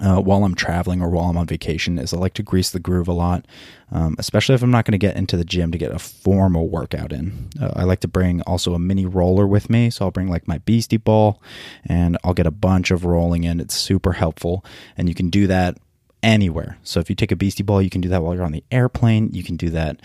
uh, 0.00 0.20
while 0.20 0.44
I'm 0.44 0.54
traveling 0.54 1.02
or 1.02 1.10
while 1.10 1.28
I'm 1.28 1.36
on 1.36 1.46
vacation 1.46 1.98
is 1.98 2.14
I 2.14 2.16
like 2.16 2.34
to 2.34 2.42
grease 2.42 2.70
the 2.70 2.80
groove 2.80 3.08
a 3.08 3.12
lot, 3.12 3.46
um, 3.90 4.16
especially 4.18 4.54
if 4.54 4.62
I'm 4.62 4.70
not 4.70 4.84
going 4.84 4.92
to 4.92 4.98
get 4.98 5.16
into 5.16 5.36
the 5.36 5.44
gym 5.44 5.70
to 5.72 5.78
get 5.78 5.92
a 5.92 5.98
formal 5.98 6.68
workout 6.68 7.12
in. 7.12 7.50
Uh, 7.60 7.72
I 7.76 7.84
like 7.84 8.00
to 8.00 8.08
bring 8.08 8.40
also 8.42 8.74
a 8.74 8.78
mini 8.78 9.04
roller 9.04 9.46
with 9.46 9.68
me. 9.68 9.90
So 9.90 10.06
I'll 10.06 10.10
bring 10.10 10.28
like 10.28 10.48
my 10.48 10.58
Beastie 10.58 10.96
Ball 10.96 11.40
and 11.84 12.16
I'll 12.24 12.34
get 12.34 12.46
a 12.46 12.52
bunch 12.52 12.90
of 12.90 13.04
rolling 13.04 13.44
in. 13.44 13.60
It's 13.60 13.74
super 13.74 14.12
helpful. 14.12 14.64
And 14.96 15.08
you 15.08 15.14
can 15.14 15.28
do 15.28 15.46
that 15.46 15.76
anywhere. 16.22 16.78
So 16.82 17.00
if 17.00 17.10
you 17.10 17.16
take 17.16 17.32
a 17.32 17.36
Beastie 17.36 17.62
Ball, 17.62 17.82
you 17.82 17.90
can 17.90 18.00
do 18.00 18.08
that 18.08 18.22
while 18.22 18.34
you're 18.34 18.44
on 18.44 18.52
the 18.52 18.64
airplane. 18.70 19.30
You 19.32 19.42
can 19.42 19.56
do 19.56 19.70
that 19.70 20.00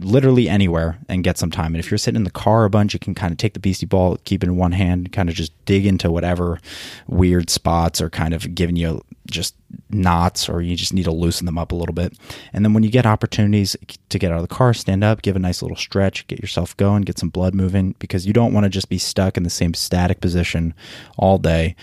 literally 0.00 0.48
anywhere 0.48 0.98
and 1.08 1.22
get 1.22 1.38
some 1.38 1.50
time. 1.50 1.74
And 1.74 1.76
if 1.76 1.90
you're 1.90 1.98
sitting 1.98 2.16
in 2.16 2.24
the 2.24 2.30
car 2.30 2.64
a 2.64 2.70
bunch, 2.70 2.94
you 2.94 2.98
can 2.98 3.14
kind 3.14 3.30
of 3.30 3.38
take 3.38 3.54
the 3.54 3.60
beastie 3.60 3.86
ball, 3.86 4.16
keep 4.24 4.42
it 4.42 4.46
in 4.46 4.56
one 4.56 4.72
hand, 4.72 5.12
kind 5.12 5.28
of 5.28 5.34
just 5.34 5.52
dig 5.64 5.86
into 5.86 6.10
whatever 6.10 6.58
weird 7.06 7.50
spots 7.50 8.00
are 8.00 8.10
kind 8.10 8.32
of 8.34 8.54
giving 8.54 8.76
you 8.76 9.02
just 9.30 9.54
knots 9.90 10.48
or 10.48 10.60
you 10.60 10.76
just 10.76 10.92
need 10.92 11.04
to 11.04 11.12
loosen 11.12 11.46
them 11.46 11.58
up 11.58 11.72
a 11.72 11.74
little 11.74 11.94
bit. 11.94 12.16
And 12.52 12.64
then 12.64 12.72
when 12.72 12.82
you 12.82 12.90
get 12.90 13.06
opportunities 13.06 13.76
to 14.08 14.18
get 14.18 14.32
out 14.32 14.36
of 14.36 14.48
the 14.48 14.54
car, 14.54 14.74
stand 14.74 15.04
up, 15.04 15.22
give 15.22 15.36
a 15.36 15.38
nice 15.38 15.62
little 15.62 15.76
stretch, 15.76 16.26
get 16.26 16.40
yourself 16.40 16.76
going, 16.76 17.02
get 17.02 17.18
some 17.18 17.28
blood 17.28 17.54
moving 17.54 17.94
because 17.98 18.26
you 18.26 18.32
don't 18.32 18.52
want 18.52 18.64
to 18.64 18.70
just 18.70 18.88
be 18.88 18.98
stuck 18.98 19.36
in 19.36 19.42
the 19.42 19.50
same 19.50 19.74
static 19.74 20.20
position 20.20 20.74
all 21.18 21.38
day. 21.38 21.76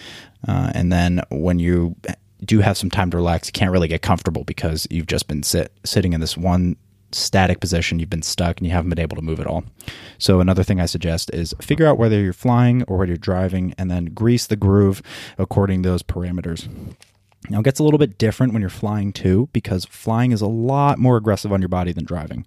Uh, 0.48 0.72
and 0.74 0.92
then 0.92 1.22
when 1.30 1.60
you 1.60 1.96
do 2.44 2.60
have 2.60 2.78
some 2.78 2.90
time 2.90 3.12
to 3.12 3.18
relax, 3.18 3.48
you 3.48 3.52
can't 3.52 3.72
really 3.72 3.88
get 3.88 4.02
comfortable 4.02 4.44
because 4.44 4.88
you've 4.90 5.08
just 5.08 5.28
been 5.28 5.44
sit, 5.44 5.72
sitting 5.84 6.14
in 6.14 6.22
this 6.22 6.38
one 6.38 6.76
static 7.12 7.60
position, 7.60 8.00
you've 8.00 8.10
been 8.10 8.22
stuck 8.22 8.58
and 8.58 8.68
you 8.68 8.74
haven't 8.74 8.90
been 8.90 9.00
able 9.00 9.16
to 9.16 9.22
move 9.22 9.40
at 9.40 9.48
all. 9.48 9.64
So, 10.18 10.40
another 10.40 10.64
thing 10.64 10.80
I 10.80 10.86
suggest 10.86 11.34
is 11.34 11.54
figure 11.62 11.88
out 11.88 11.98
whether 11.98 12.20
you're 12.20 12.34
flying 12.34 12.84
or 12.84 12.98
whether 12.98 13.12
you're 13.12 13.18
driving 13.18 13.74
and 13.78 13.90
then 13.90 14.06
grease 14.06 14.48
the 14.48 14.56
groove 14.56 15.02
according 15.38 15.84
to 15.84 15.90
those 15.90 16.04
parameters. 16.04 16.68
Now, 17.50 17.60
it 17.60 17.64
gets 17.64 17.80
a 17.80 17.84
little 17.84 17.98
bit 17.98 18.18
different 18.18 18.54
when 18.54 18.62
you're 18.62 18.70
flying 18.70 19.14
too, 19.14 19.50
because 19.54 19.86
flying 19.86 20.32
is 20.32 20.42
a 20.42 20.48
lot 20.48 21.00
more 21.00 21.18
aggressive 21.18 21.54
on 21.54 21.62
your 21.62 21.70
body 21.70 21.94
than 21.94 22.06
driving. 22.06 22.46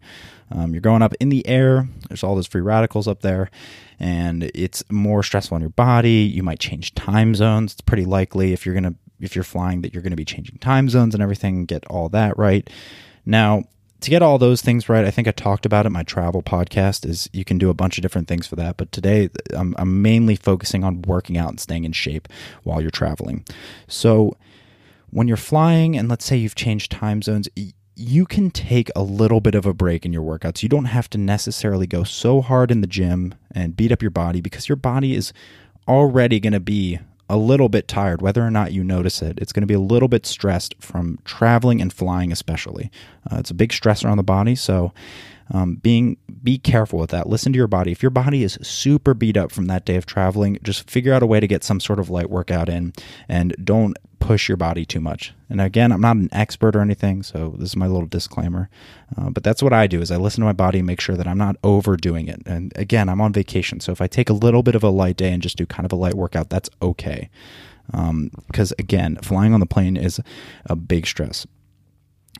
Um, 0.51 0.75
you're 0.75 0.83
going 0.83 1.03
up 1.03 1.15
in 1.19 1.31
the 1.31 1.47
air, 1.47 1.89
there's 2.09 2.23
all 2.23 2.35
those 2.35 2.47
free 2.47 2.61
radicals 2.61 3.09
up 3.09 3.23
there, 3.23 3.51
and 3.99 4.45
it's 4.55 4.85
more 4.91 5.23
stressful 5.23 5.55
on 5.55 5.61
your 5.61 5.71
body. 5.71 6.31
You 6.33 6.43
might 6.43 6.61
change 6.61 6.95
time 6.95 7.35
zones. 7.35 7.73
It's 7.73 7.81
pretty 7.81 8.05
likely 8.05 8.53
if 8.53 8.67
you're 8.67 8.75
going 8.75 8.85
to 8.85 8.95
if 9.19 9.37
you're 9.37 9.45
flying 9.45 9.83
that 9.83 9.95
you're 9.95 10.03
going 10.03 10.11
to 10.11 10.17
be 10.17 10.25
changing 10.25 10.59
time 10.59 10.89
zones 10.89 11.15
and 11.15 11.23
everything, 11.23 11.65
get 11.65 11.87
all 11.87 12.09
that 12.09 12.37
right. 12.37 12.69
Now, 13.25 13.65
to 14.03 14.11
get 14.11 14.23
all 14.23 14.39
those 14.39 14.63
things 14.63 14.89
right, 14.89 15.05
I 15.05 15.11
think 15.11 15.29
I 15.29 15.33
talked 15.33 15.65
about 15.65 15.87
it. 15.87 15.91
My 15.91 16.03
travel 16.03 16.43
podcast 16.43 17.09
is 17.09 17.29
you 17.33 17.45
can 17.45 17.59
do 17.59 17.71
a 17.71 17.75
bunch 17.75 17.99
of 17.99 18.03
different 18.03 18.29
things 18.29 18.47
for 18.47 18.57
that, 18.57 18.77
but 18.77 18.93
today 18.93 19.31
I'm, 19.55 19.75
I'm 19.79 20.03
mainly 20.03 20.37
focusing 20.37 20.85
on 20.85 21.03
working 21.03 21.39
out 21.39 21.51
and 21.51 21.61
staying 21.61 21.85
in 21.85 21.93
shape 21.93 22.29
while 22.63 22.81
you're 22.81 22.91
traveling. 22.91 23.45
So 23.87 24.37
when 25.11 25.29
you're 25.29 25.37
flying, 25.37 25.97
and 25.97 26.09
let's 26.09 26.25
say 26.25 26.37
you've 26.37 26.55
changed 26.55 26.91
time 26.91 27.23
zones, 27.23 27.49
you 27.95 28.25
can 28.25 28.51
take 28.51 28.91
a 28.97 29.03
little 29.03 29.41
bit 29.41 29.55
of 29.55 29.67
a 29.67 29.75
break 29.75 30.05
in 30.05 30.13
your 30.13 30.23
workouts. 30.23 30.63
You 30.63 30.69
don't 30.69 30.87
have 30.87 31.09
to 31.11 31.19
necessarily 31.19 31.87
go 31.87 32.05
so 32.05 32.41
hard 32.41 32.71
in 32.71 32.81
the 32.81 32.87
gym 32.87 33.35
and 33.55 33.77
beat 33.77 33.93
up 33.93 34.03
your 34.03 34.11
body 34.11 34.41
because 34.41 34.69
your 34.69 34.77
body 34.77 35.15
is 35.15 35.33
already 35.87 36.41
going 36.41 36.55
to 36.55 36.61
be 36.61 36.99
a 37.33 37.37
little 37.37 37.71
bit 37.71 37.89
tired, 37.89 38.21
whether 38.21 38.47
or 38.47 38.51
not 38.51 38.73
you 38.73 38.85
notice 38.85 39.23
it. 39.23 39.39
It's 39.41 39.55
going 39.55 39.63
to 39.63 39.67
be 39.67 39.73
a 39.73 39.81
little 39.81 40.07
bit 40.07 40.27
stressed 40.27 40.75
from 40.81 41.19
traveling 41.25 41.81
and 41.81 41.91
flying, 41.91 42.31
especially. 42.31 42.91
Uh, 43.31 43.37
it's 43.39 43.51
a 43.51 43.55
big 43.55 43.71
stressor 43.71 44.11
on 44.11 44.19
the 44.19 44.23
body, 44.23 44.55
so 44.55 44.93
um, 45.51 45.77
being 45.77 46.19
be 46.43 46.59
careful 46.59 46.99
with 46.99 47.09
that. 47.09 47.27
Listen 47.27 47.51
to 47.55 47.57
your 47.57 47.67
body. 47.69 47.91
If 47.91 48.03
your 48.03 48.11
body 48.11 48.43
is 48.43 48.59
super 48.61 49.15
beat 49.15 49.39
up 49.39 49.51
from 49.51 49.65
that 49.67 49.87
day 49.87 49.97
of 49.97 50.05
traveling, 50.05 50.59
just 50.63 50.91
figure 50.91 51.15
out 51.15 51.23
a 51.23 51.27
way 51.27 51.41
to 51.41 51.47
get 51.47 51.65
some 51.65 51.81
sort 51.81 51.99
of 51.99 52.11
light 52.11 52.29
workout 52.29 52.69
in, 52.69 52.93
and 53.31 53.57
don't 53.65 53.97
push 54.23 54.49
your 54.49 54.57
body 54.57 54.85
too 54.85 55.01
much. 55.01 55.35
And 55.51 55.61
again, 55.61 55.93
I'm 55.93 56.01
not 56.01 56.17
an 56.17 56.29
expert 56.33 56.77
or 56.77 56.81
anything, 56.81 57.23
so 57.23 57.55
this 57.59 57.71
is 57.71 57.77
my 57.77 57.87
little 57.87 58.07
disclaimer. 58.07 58.69
Uh, 59.17 59.31
but 59.31 59.43
that's 59.43 59.63
what 59.63 59.73
I 59.73 59.87
do: 59.87 60.01
is 60.01 60.11
I 60.11 60.17
listen 60.17 60.41
to 60.41 60.47
my 60.47 60.53
body 60.53 60.79
and 60.79 60.87
make 60.87 61.01
sure 61.01 61.17
that 61.17 61.27
I'm 61.27 61.39
not 61.39 61.57
overdoing 61.63 62.29
it. 62.29 62.43
And 62.47 62.73
again, 62.77 63.09
I'm 63.09 63.21
on 63.21 63.33
vacation, 63.33 63.81
so 63.81 63.93
if 63.93 64.01
I 64.01 64.07
take 64.07 64.31
a 64.31 64.35
little 64.35 64.63
bit 64.63 64.75
of 64.75 64.83
a 64.83 64.91
light 64.91 65.17
day 65.17 65.33
and 65.33 65.43
just 65.43 65.57
do 65.57 65.67
kind 65.67 65.85
of 65.85 65.93
a 65.93 65.97
light 65.97 66.15
workout, 66.15 66.51
that's 66.51 66.71
okay. 66.81 67.29
Because 67.87 68.73
um, 68.73 68.77
again, 68.79 69.17
flying 69.23 69.53
on 69.53 69.61
the 69.61 69.67
plane 69.67 69.97
is 69.97 70.21
a 70.67 70.77
big 70.77 71.07
stress. 71.07 71.47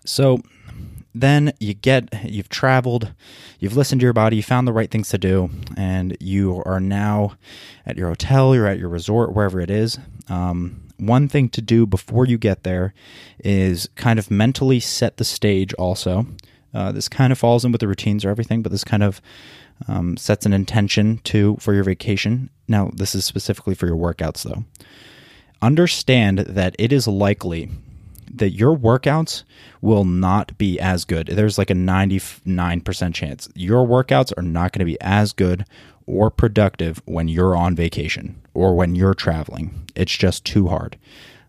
So 0.05 0.41
then 1.15 1.53
you 1.61 1.75
get 1.75 2.09
you've 2.25 2.49
traveled 2.49 3.13
you've 3.59 3.77
listened 3.77 4.01
to 4.01 4.05
your 4.05 4.13
body 4.13 4.37
you 4.37 4.43
found 4.43 4.67
the 4.67 4.73
right 4.73 4.91
things 4.91 5.11
to 5.11 5.19
do 5.19 5.51
and 5.77 6.17
you 6.21 6.63
are 6.65 6.81
now 6.81 7.37
at 7.85 7.97
your 7.97 8.09
hotel 8.09 8.55
you're 8.55 8.67
at 8.67 8.79
your 8.79 8.89
resort 8.89 9.35
wherever 9.35 9.61
it 9.61 9.71
is 9.71 9.99
um, 10.29 10.82
one 11.03 11.29
thing 11.29 11.49
to 11.51 11.61
do 11.61 11.87
before 11.87 12.27
you 12.27 12.39
get 12.39 12.63
there 12.63 12.95
is 13.41 13.89
kind 13.97 14.19
of 14.19 14.31
mentally 14.31 14.81
set 14.81 15.17
the 15.17 15.25
stage 15.25 15.75
also. 15.75 16.27
Uh, 16.75 16.93
this 16.93 17.09
kind 17.09 17.33
of 17.33 17.39
falls 17.39 17.65
in 17.65 17.73
with 17.73 17.81
the 17.81 17.89
routines 17.89 18.25
or 18.25 18.31
everything 18.31 18.63
but 18.63 18.73
this 18.73 18.85
kind 18.85 19.03
of 19.03 19.21
um, 19.89 20.17
sets 20.17 20.47
an 20.47 20.53
intention 20.53 21.19
to 21.25 21.57
for 21.57 21.75
your 21.75 21.85
vacation. 21.85 22.49
Now 22.69 22.91
this 22.95 23.15
is 23.15 23.25
specifically 23.25 23.75
for 23.75 23.87
your 23.87 23.97
workouts 23.97 24.43
though. 24.43 24.65
Understand 25.61 26.39
that 26.41 26.75
it 26.79 26.93
is 26.93 27.07
likely 27.07 27.71
that 28.35 28.51
your 28.51 28.77
workouts 28.77 29.43
will 29.81 30.05
not 30.05 30.57
be 30.57 30.81
as 30.81 31.05
good. 31.05 31.27
There's 31.27 31.59
like 31.59 31.71
a 31.71 31.75
99% 31.75 33.15
chance 33.15 33.49
your 33.55 33.87
workouts 33.87 34.33
are 34.37 34.43
not 34.43 34.73
going 34.73 34.81
to 34.81 34.85
be 34.85 35.01
as 35.01 35.33
good 35.33 35.67
or 36.07 36.31
productive 36.31 37.03
when 37.05 37.29
you're 37.29 37.57
on 37.57 37.75
vacation 37.75 38.41
or 38.55 38.75
when 38.75 38.95
you're 38.95 39.15
traveling. 39.15 39.89
It's 39.95 40.17
just 40.17 40.45
too 40.45 40.69
hard. 40.69 40.99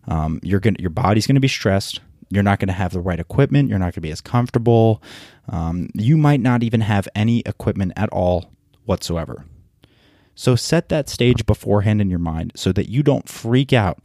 Um, 0.06 0.40
you're 0.42 0.60
gonna, 0.60 0.76
your 0.78 0.90
body's 0.90 1.26
going 1.26 1.36
to 1.36 1.40
be 1.40 1.48
stressed. 1.48 2.00
You're 2.30 2.42
not 2.42 2.58
going 2.58 2.68
to 2.68 2.74
have 2.74 2.92
the 2.92 3.00
right 3.00 3.20
equipment. 3.20 3.68
You're 3.68 3.78
not 3.78 3.86
going 3.86 3.92
to 3.92 4.00
be 4.00 4.10
as 4.10 4.20
comfortable. 4.20 5.02
Um, 5.48 5.90
you 5.94 6.16
might 6.16 6.40
not 6.40 6.62
even 6.62 6.80
have 6.80 7.08
any 7.14 7.40
equipment 7.40 7.92
at 7.96 8.08
all 8.10 8.50
whatsoever. 8.84 9.44
So 10.34 10.56
set 10.56 10.88
that 10.88 11.08
stage 11.08 11.46
beforehand 11.46 12.00
in 12.00 12.10
your 12.10 12.18
mind 12.18 12.52
so 12.56 12.72
that 12.72 12.88
you 12.88 13.02
don't 13.02 13.28
freak 13.28 13.72
out 13.72 14.04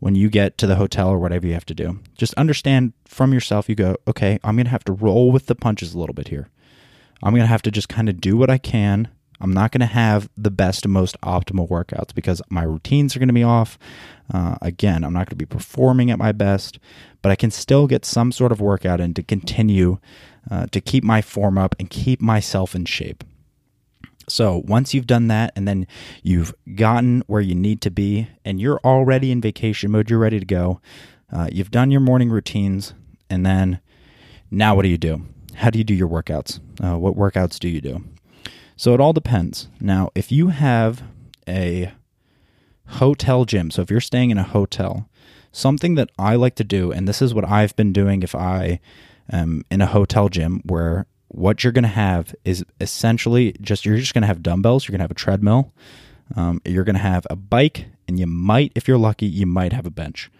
when 0.00 0.14
you 0.14 0.28
get 0.28 0.58
to 0.58 0.66
the 0.66 0.76
hotel 0.76 1.08
or 1.08 1.18
whatever 1.18 1.46
you 1.46 1.54
have 1.54 1.66
to 1.66 1.74
do. 1.74 2.00
Just 2.16 2.34
understand 2.34 2.92
from 3.04 3.32
yourself, 3.32 3.68
you 3.68 3.74
go, 3.74 3.96
okay, 4.06 4.38
I'm 4.42 4.56
going 4.56 4.66
to 4.66 4.70
have 4.70 4.84
to 4.84 4.92
roll 4.92 5.30
with 5.30 5.46
the 5.46 5.54
punches 5.54 5.94
a 5.94 5.98
little 5.98 6.14
bit 6.14 6.28
here. 6.28 6.48
I'm 7.22 7.32
going 7.32 7.42
to 7.42 7.48
have 7.48 7.62
to 7.62 7.70
just 7.70 7.88
kind 7.88 8.08
of 8.08 8.20
do 8.20 8.36
what 8.36 8.50
I 8.50 8.58
can. 8.58 9.08
I'm 9.40 9.52
not 9.52 9.70
going 9.72 9.80
to 9.80 9.86
have 9.86 10.28
the 10.36 10.50
best 10.50 10.86
most 10.86 11.20
optimal 11.20 11.68
workouts 11.68 12.14
because 12.14 12.42
my 12.50 12.62
routines 12.62 13.14
are 13.14 13.18
going 13.18 13.28
to 13.28 13.34
be 13.34 13.42
off. 13.42 13.78
Uh, 14.32 14.56
again, 14.60 15.04
I'm 15.04 15.12
not 15.12 15.26
going 15.26 15.30
to 15.30 15.36
be 15.36 15.46
performing 15.46 16.10
at 16.10 16.18
my 16.18 16.32
best, 16.32 16.78
but 17.22 17.30
I 17.30 17.36
can 17.36 17.50
still 17.50 17.86
get 17.86 18.04
some 18.04 18.32
sort 18.32 18.52
of 18.52 18.60
workout 18.60 19.00
in 19.00 19.14
to 19.14 19.22
continue 19.22 19.98
uh, 20.50 20.66
to 20.72 20.80
keep 20.80 21.04
my 21.04 21.22
form 21.22 21.58
up 21.58 21.74
and 21.78 21.88
keep 21.88 22.20
myself 22.20 22.74
in 22.74 22.84
shape. 22.84 23.24
So 24.28 24.62
once 24.66 24.92
you've 24.92 25.06
done 25.06 25.28
that 25.28 25.52
and 25.56 25.66
then 25.66 25.86
you've 26.22 26.54
gotten 26.74 27.22
where 27.26 27.40
you 27.40 27.54
need 27.54 27.80
to 27.82 27.90
be 27.90 28.28
and 28.44 28.60
you're 28.60 28.80
already 28.84 29.30
in 29.30 29.40
vacation 29.40 29.90
mode, 29.90 30.10
you're 30.10 30.18
ready 30.18 30.38
to 30.38 30.46
go. 30.46 30.80
Uh, 31.32 31.48
you've 31.50 31.70
done 31.70 31.90
your 31.90 32.00
morning 32.00 32.30
routines 32.30 32.94
and 33.30 33.44
then 33.46 33.80
now 34.50 34.74
what 34.74 34.82
do 34.82 34.88
you 34.88 34.98
do? 34.98 35.24
How 35.54 35.70
do 35.70 35.78
you 35.78 35.84
do 35.84 35.94
your 35.94 36.08
workouts? 36.08 36.60
Uh, 36.82 36.98
what 36.98 37.16
workouts 37.16 37.58
do 37.58 37.68
you 37.68 37.80
do? 37.80 38.04
So 38.78 38.94
it 38.94 39.00
all 39.00 39.12
depends. 39.12 39.66
Now, 39.80 40.10
if 40.14 40.30
you 40.30 40.48
have 40.48 41.02
a 41.48 41.90
hotel 42.86 43.44
gym, 43.44 43.72
so 43.72 43.82
if 43.82 43.90
you're 43.90 44.00
staying 44.00 44.30
in 44.30 44.38
a 44.38 44.44
hotel, 44.44 45.08
something 45.50 45.96
that 45.96 46.10
I 46.16 46.36
like 46.36 46.54
to 46.54 46.64
do, 46.64 46.92
and 46.92 47.08
this 47.08 47.20
is 47.20 47.34
what 47.34 47.44
I've 47.44 47.74
been 47.74 47.92
doing 47.92 48.22
if 48.22 48.36
I 48.36 48.78
am 49.32 49.64
in 49.68 49.80
a 49.80 49.86
hotel 49.86 50.28
gym 50.28 50.60
where 50.64 51.06
what 51.26 51.64
you're 51.64 51.72
going 51.72 51.82
to 51.82 51.88
have 51.88 52.36
is 52.44 52.64
essentially 52.80 53.56
just 53.60 53.84
you're 53.84 53.96
just 53.96 54.14
going 54.14 54.22
to 54.22 54.28
have 54.28 54.44
dumbbells. 54.44 54.86
You're 54.86 54.92
going 54.92 55.00
to 55.00 55.04
have 55.04 55.10
a 55.10 55.14
treadmill. 55.14 55.72
Um, 56.36 56.62
you're 56.64 56.84
going 56.84 56.94
to 56.94 57.02
have 57.02 57.26
a 57.28 57.34
bike, 57.36 57.86
and 58.06 58.20
you 58.20 58.28
might, 58.28 58.70
if 58.76 58.86
you're 58.86 58.96
lucky, 58.96 59.26
you 59.26 59.44
might 59.44 59.72
have 59.72 59.86
a 59.86 59.90
bench. 59.90 60.30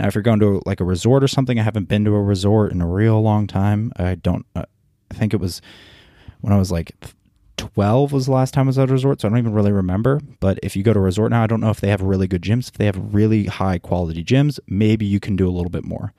Now, 0.00 0.08
if 0.08 0.16
you're 0.16 0.22
going 0.22 0.40
to 0.40 0.60
like 0.66 0.80
a 0.80 0.84
resort 0.84 1.22
or 1.22 1.28
something, 1.28 1.60
I 1.60 1.62
haven't 1.62 1.88
been 1.88 2.04
to 2.06 2.14
a 2.16 2.22
resort 2.22 2.72
in 2.72 2.80
a 2.80 2.88
real 2.88 3.22
long 3.22 3.46
time. 3.46 3.92
I 3.94 4.16
don't. 4.16 4.46
Uh, 4.56 4.64
I 5.12 5.14
think 5.14 5.32
it 5.32 5.40
was 5.40 5.62
when 6.40 6.52
I 6.52 6.58
was 6.58 6.72
like 6.72 6.92
12 7.58 8.12
was 8.12 8.26
the 8.26 8.32
last 8.32 8.54
time 8.54 8.66
I 8.66 8.68
was 8.68 8.78
at 8.78 8.88
a 8.88 8.92
resort, 8.92 9.20
so 9.20 9.28
I 9.28 9.30
don't 9.30 9.38
even 9.38 9.52
really 9.52 9.72
remember. 9.72 10.20
But 10.40 10.58
if 10.62 10.76
you 10.76 10.82
go 10.82 10.92
to 10.92 10.98
a 10.98 11.02
resort 11.02 11.30
now, 11.30 11.42
I 11.42 11.46
don't 11.46 11.60
know 11.60 11.70
if 11.70 11.80
they 11.80 11.88
have 11.88 12.00
really 12.00 12.26
good 12.26 12.42
gyms. 12.42 12.68
If 12.68 12.78
they 12.78 12.86
have 12.86 13.14
really 13.14 13.46
high 13.46 13.78
quality 13.78 14.24
gyms, 14.24 14.58
maybe 14.66 15.04
you 15.04 15.20
can 15.20 15.36
do 15.36 15.48
a 15.48 15.52
little 15.52 15.70
bit 15.70 15.84
more. 15.84 16.12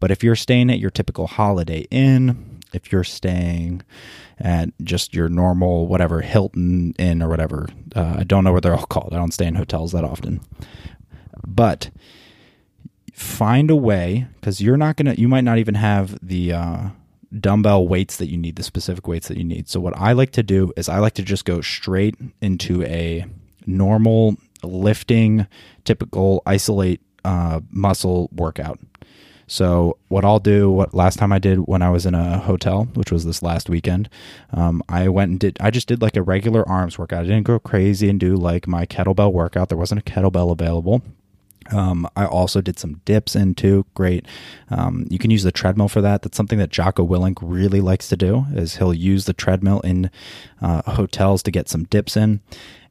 But 0.00 0.10
if 0.10 0.24
you're 0.24 0.36
staying 0.36 0.70
at 0.70 0.78
your 0.78 0.90
typical 0.90 1.26
Holiday 1.26 1.86
Inn, 1.90 2.60
if 2.72 2.90
you're 2.90 3.04
staying 3.04 3.82
at 4.38 4.68
just 4.82 5.14
your 5.14 5.28
normal 5.28 5.86
whatever 5.86 6.20
Hilton 6.20 6.94
Inn 6.98 7.22
or 7.22 7.28
whatever. 7.28 7.68
Uh, 7.94 8.16
I 8.18 8.24
don't 8.24 8.44
know 8.44 8.52
what 8.52 8.62
they're 8.62 8.74
all 8.76 8.86
called. 8.86 9.12
I 9.12 9.16
don't 9.16 9.32
stay 9.32 9.46
in 9.46 9.54
hotels 9.54 9.92
that 9.92 10.04
often, 10.04 10.40
but 11.46 11.90
find 13.12 13.70
a 13.70 13.76
way 13.76 14.26
because 14.34 14.60
you're 14.60 14.76
not 14.76 14.96
gonna. 14.96 15.14
You 15.14 15.28
might 15.28 15.44
not 15.44 15.58
even 15.58 15.74
have 15.74 16.18
the. 16.22 16.52
Uh, 16.52 16.88
dumbbell 17.40 17.86
weights 17.86 18.16
that 18.16 18.28
you 18.28 18.36
need, 18.36 18.56
the 18.56 18.62
specific 18.62 19.06
weights 19.06 19.28
that 19.28 19.36
you 19.36 19.44
need. 19.44 19.68
So, 19.68 19.80
what 19.80 19.96
I 19.96 20.12
like 20.12 20.32
to 20.32 20.42
do 20.42 20.72
is 20.76 20.88
I 20.88 20.98
like 20.98 21.14
to 21.14 21.22
just 21.22 21.44
go 21.44 21.60
straight 21.60 22.16
into 22.40 22.82
a 22.84 23.26
normal 23.66 24.36
lifting, 24.62 25.46
typical 25.84 26.42
isolate 26.46 27.00
uh, 27.24 27.60
muscle 27.70 28.28
workout. 28.32 28.78
So 29.48 29.96
what 30.08 30.24
I'll 30.24 30.40
do, 30.40 30.70
what 30.70 30.92
last 30.92 31.18
time 31.18 31.32
I 31.32 31.38
did 31.38 31.60
when 31.66 31.80
I 31.80 31.90
was 31.90 32.04
in 32.04 32.14
a 32.14 32.38
hotel, 32.38 32.84
which 32.94 33.12
was 33.12 33.24
this 33.24 33.42
last 33.42 33.70
weekend, 33.70 34.08
um, 34.52 34.82
I 34.88 35.08
went 35.08 35.30
and 35.30 35.40
did. 35.40 35.56
I 35.60 35.70
just 35.70 35.86
did 35.86 36.02
like 36.02 36.16
a 36.16 36.22
regular 36.22 36.68
arms 36.68 36.98
workout. 36.98 37.20
I 37.20 37.28
didn't 37.28 37.44
go 37.44 37.58
crazy 37.60 38.08
and 38.08 38.18
do 38.18 38.34
like 38.34 38.66
my 38.66 38.86
kettlebell 38.86 39.32
workout. 39.32 39.68
There 39.68 39.78
wasn't 39.78 40.00
a 40.00 40.10
kettlebell 40.10 40.50
available. 40.50 41.02
Um, 41.72 42.08
I 42.16 42.26
also 42.26 42.60
did 42.60 42.78
some 42.78 43.00
dips 43.04 43.34
in 43.34 43.54
too. 43.54 43.86
Great. 43.94 44.26
Um, 44.70 45.06
you 45.10 45.18
can 45.18 45.30
use 45.30 45.42
the 45.42 45.52
treadmill 45.52 45.88
for 45.88 46.00
that. 46.00 46.22
That's 46.22 46.36
something 46.36 46.58
that 46.58 46.70
Jocko 46.70 47.06
Willink 47.06 47.38
really 47.40 47.80
likes 47.80 48.08
to 48.08 48.16
do. 48.16 48.46
Is 48.52 48.76
he'll 48.76 48.94
use 48.94 49.24
the 49.24 49.32
treadmill 49.32 49.80
in 49.80 50.10
uh, 50.60 50.82
hotels 50.92 51.42
to 51.44 51.50
get 51.50 51.68
some 51.68 51.84
dips 51.84 52.16
in, 52.16 52.40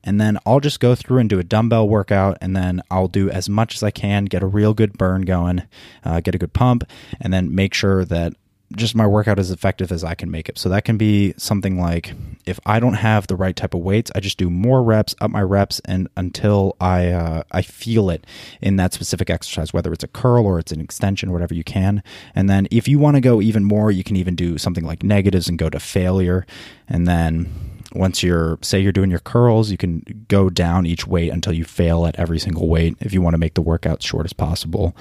and 0.03 0.21
then 0.21 0.37
I'll 0.45 0.59
just 0.59 0.79
go 0.79 0.93
through 0.95 1.19
and 1.19 1.29
do 1.29 1.39
a 1.39 1.43
dumbbell 1.43 1.89
workout, 1.89 2.37
and 2.41 2.55
then 2.55 2.81
I'll 2.91 3.07
do 3.07 3.29
as 3.29 3.49
much 3.49 3.75
as 3.75 3.83
I 3.83 3.91
can, 3.91 4.25
get 4.25 4.43
a 4.43 4.47
real 4.47 4.73
good 4.73 4.97
burn 4.97 5.23
going, 5.23 5.63
uh, 6.03 6.19
get 6.19 6.35
a 6.35 6.39
good 6.39 6.53
pump, 6.53 6.83
and 7.19 7.33
then 7.33 7.53
make 7.53 7.73
sure 7.73 8.05
that 8.05 8.33
just 8.75 8.95
my 8.95 9.07
workout 9.07 9.39
as 9.39 9.51
effective 9.51 9.91
as 9.91 10.03
I 10.03 10.15
can 10.15 10.29
make 10.29 10.49
it. 10.49 10.57
So 10.57 10.69
that 10.69 10.85
can 10.85 10.97
be 10.97 11.33
something 11.37 11.79
like 11.79 12.13
if 12.45 12.59
I 12.65 12.79
don't 12.79 12.95
have 12.95 13.27
the 13.27 13.35
right 13.35 13.55
type 13.55 13.73
of 13.73 13.81
weights, 13.81 14.11
I 14.15 14.19
just 14.19 14.37
do 14.37 14.49
more 14.49 14.83
reps, 14.83 15.15
up 15.19 15.31
my 15.31 15.41
reps, 15.41 15.81
and 15.85 16.07
until 16.15 16.75
I 16.79 17.09
uh, 17.09 17.43
I 17.51 17.61
feel 17.61 18.09
it 18.09 18.25
in 18.61 18.75
that 18.77 18.93
specific 18.93 19.29
exercise, 19.29 19.73
whether 19.73 19.91
it's 19.91 20.03
a 20.03 20.07
curl 20.07 20.45
or 20.45 20.59
it's 20.59 20.71
an 20.71 20.81
extension, 20.81 21.31
whatever 21.31 21.53
you 21.53 21.63
can. 21.63 22.03
And 22.33 22.49
then 22.49 22.67
if 22.71 22.87
you 22.87 22.99
want 22.99 23.15
to 23.15 23.21
go 23.21 23.41
even 23.41 23.63
more, 23.63 23.91
you 23.91 24.03
can 24.03 24.15
even 24.15 24.35
do 24.35 24.57
something 24.57 24.85
like 24.85 25.03
negatives 25.03 25.47
and 25.47 25.57
go 25.57 25.69
to 25.69 25.79
failure, 25.79 26.45
and 26.87 27.07
then 27.07 27.49
once 27.95 28.21
you're 28.21 28.57
say 28.61 28.79
you're 28.79 28.91
doing 28.91 29.09
your 29.09 29.19
curls 29.19 29.71
you 29.71 29.77
can 29.77 30.25
go 30.27 30.49
down 30.49 30.85
each 30.85 31.07
weight 31.07 31.31
until 31.31 31.53
you 31.53 31.63
fail 31.63 32.05
at 32.05 32.17
every 32.19 32.39
single 32.39 32.67
weight 32.67 32.95
if 32.99 33.13
you 33.13 33.21
want 33.21 33.33
to 33.33 33.37
make 33.37 33.53
the 33.53 33.61
workout 33.61 34.01
short 34.03 34.25
as 34.25 34.33
possible 34.33 34.95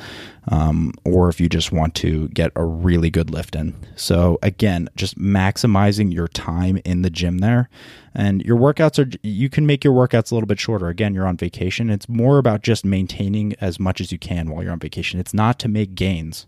um, 0.49 0.93
or 1.05 1.29
if 1.29 1.41
you 1.41 1.49
just 1.49 1.73
want 1.73 1.95
to 1.95 2.29
get 2.29 2.53
a 2.57 2.65
really 2.65 3.11
good 3.11 3.31
lift 3.31 3.57
in. 3.57 3.75
So 3.97 4.39
again 4.43 4.89
just 4.97 5.19
maximizing 5.19 6.13
your 6.13 6.29
time 6.29 6.79
in 6.85 7.03
the 7.03 7.11
gym 7.11 7.39
there. 7.39 7.69
And 8.15 8.43
your 8.43 8.57
workouts 8.57 8.99
are 8.99 9.19
you 9.23 9.49
can 9.49 9.67
make 9.67 9.85
your 9.85 9.95
workouts 9.95 10.31
a 10.31 10.35
little 10.35 10.47
bit 10.47 10.61
shorter. 10.61 10.89
Again 10.89 11.15
you're 11.15 11.27
on 11.27 11.37
vacation. 11.37 11.91
It's 11.91 12.09
more 12.09 12.39
about 12.39 12.63
just 12.63 12.85
maintaining 12.85 13.55
as 13.61 13.81
much 13.81 14.01
as 14.01 14.13
you 14.13 14.19
can 14.19 14.51
while 14.51 14.63
you're 14.63 14.73
on 14.73 14.79
vacation. 14.79 15.19
It's 15.19 15.35
not 15.35 15.59
to 15.61 15.69
make 15.69 15.95
gains 15.95 16.47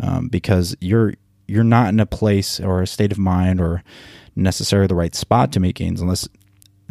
um, 0.00 0.28
because 0.28 0.76
you're 0.80 1.14
you're 1.46 1.64
not 1.64 1.88
in 1.88 1.98
a 1.98 2.06
place 2.06 2.60
or 2.60 2.82
a 2.82 2.86
state 2.86 3.10
of 3.10 3.18
mind 3.18 3.60
or 3.60 3.82
necessarily 4.38 4.86
the 4.86 4.94
right 4.94 5.14
spot 5.14 5.52
to 5.52 5.60
make 5.60 5.76
gains 5.76 6.00
unless 6.00 6.28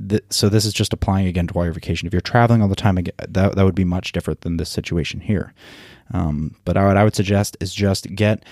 th- 0.10 0.24
so 0.30 0.50
this 0.50 0.66
is 0.66 0.74
just 0.74 0.94
applying 0.94 1.28
again 1.28 1.48
to 1.48 1.54
your 1.56 1.72
vacation 1.72 2.08
if 2.08 2.14
you're 2.14 2.22
traveling 2.22 2.62
all 2.62 2.68
the 2.68 2.76
time 2.76 2.96
that, 2.96 3.54
that 3.56 3.64
would 3.64 3.76
be 3.76 3.86
much 3.86 4.12
different 4.12 4.42
than 4.42 4.58
this 4.58 4.70
situation 4.70 5.20
here. 5.20 5.54
Um, 6.12 6.56
but 6.64 6.78
what 6.78 6.96
i 6.96 7.04
would 7.04 7.16
suggest 7.16 7.58
is 7.60 7.74
just 7.74 8.16
get 8.16 8.44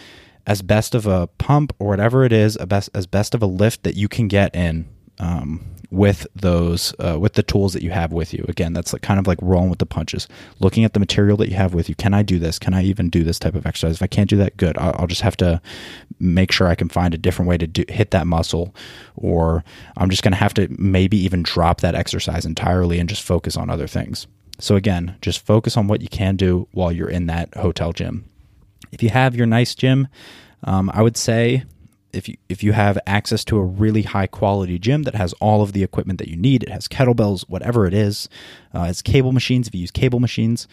as 0.45 0.61
best 0.61 0.93
of 0.93 1.07
a 1.07 1.27
pump 1.37 1.73
or 1.79 1.87
whatever 1.87 2.23
it 2.25 2.33
is 2.33 2.57
a 2.59 2.65
best 2.65 2.89
as 2.93 3.07
best 3.07 3.33
of 3.33 3.41
a 3.41 3.45
lift 3.45 3.83
that 3.83 3.95
you 3.95 4.07
can 4.09 4.27
get 4.27 4.53
in 4.53 4.85
um, 5.19 5.65
with 5.95 6.27
those 6.35 6.93
uh, 6.99 7.17
with 7.17 7.33
the 7.33 7.43
tools 7.43 7.71
that 7.73 7.81
you 7.81 7.89
have 7.89 8.11
with 8.11 8.33
you. 8.33 8.43
Again 8.49 8.73
that's 8.73 8.91
like 8.91 9.01
kind 9.01 9.19
of 9.19 9.27
like 9.27 9.39
rolling 9.41 9.69
with 9.69 9.79
the 9.79 9.85
punches. 9.85 10.27
Looking 10.59 10.83
at 10.83 10.93
the 10.93 10.99
material 10.99 11.37
that 11.37 11.49
you 11.49 11.55
have 11.55 11.73
with 11.73 11.87
you. 11.87 11.95
Can 11.95 12.13
i 12.13 12.21
do 12.21 12.37
this? 12.37 12.59
Can 12.59 12.73
i 12.73 12.83
even 12.83 13.09
do 13.09 13.23
this 13.23 13.39
type 13.39 13.55
of 13.55 13.65
exercise? 13.65 13.95
If 13.95 14.03
i 14.03 14.07
can't 14.07 14.29
do 14.29 14.37
that 14.37 14.57
good. 14.57 14.77
I'll, 14.77 14.93
I'll 14.99 15.07
just 15.07 15.21
have 15.21 15.37
to 15.37 15.61
make 16.19 16.51
sure 16.51 16.67
i 16.67 16.75
can 16.75 16.89
find 16.89 17.13
a 17.13 17.17
different 17.17 17.49
way 17.49 17.57
to 17.57 17.67
do, 17.67 17.85
hit 17.87 18.11
that 18.11 18.27
muscle 18.27 18.75
or 19.15 19.63
i'm 19.97 20.09
just 20.09 20.23
going 20.23 20.31
to 20.31 20.37
have 20.37 20.53
to 20.55 20.67
maybe 20.77 21.17
even 21.17 21.43
drop 21.43 21.81
that 21.81 21.95
exercise 21.95 22.45
entirely 22.45 22.99
and 22.99 23.09
just 23.09 23.23
focus 23.23 23.57
on 23.57 23.69
other 23.69 23.87
things. 23.87 24.27
So 24.59 24.75
again 24.75 25.15
just 25.21 25.45
focus 25.45 25.77
on 25.77 25.87
what 25.87 26.01
you 26.01 26.09
can 26.09 26.35
do 26.35 26.67
while 26.71 26.91
you're 26.91 27.09
in 27.09 27.27
that 27.27 27.55
hotel 27.55 27.93
gym. 27.93 28.25
If 28.91 29.01
you 29.01 29.09
have 29.09 29.35
your 29.35 29.47
nice 29.47 29.73
gym 29.75 30.09
um, 30.63 30.89
i 30.93 31.01
would 31.01 31.15
say 31.15 31.63
if 32.15 32.29
you 32.29 32.37
if 32.49 32.63
you 32.63 32.73
have 32.73 32.97
access 33.05 33.43
to 33.45 33.57
a 33.57 33.63
really 33.63 34.03
high 34.03 34.27
quality 34.27 34.79
gym 34.79 35.03
that 35.03 35.15
has 35.15 35.33
all 35.33 35.61
of 35.61 35.73
the 35.73 35.83
equipment 35.83 36.19
that 36.19 36.27
you 36.27 36.35
need, 36.35 36.63
it 36.63 36.69
has 36.69 36.87
kettlebells, 36.87 37.43
whatever 37.49 37.85
it 37.85 37.93
is, 37.93 38.29
uh, 38.73 38.87
it's 38.89 39.01
cable 39.01 39.31
machines. 39.31 39.67
If 39.67 39.75
you 39.75 39.81
use 39.81 39.91
cable 39.91 40.19
machines, 40.19 40.67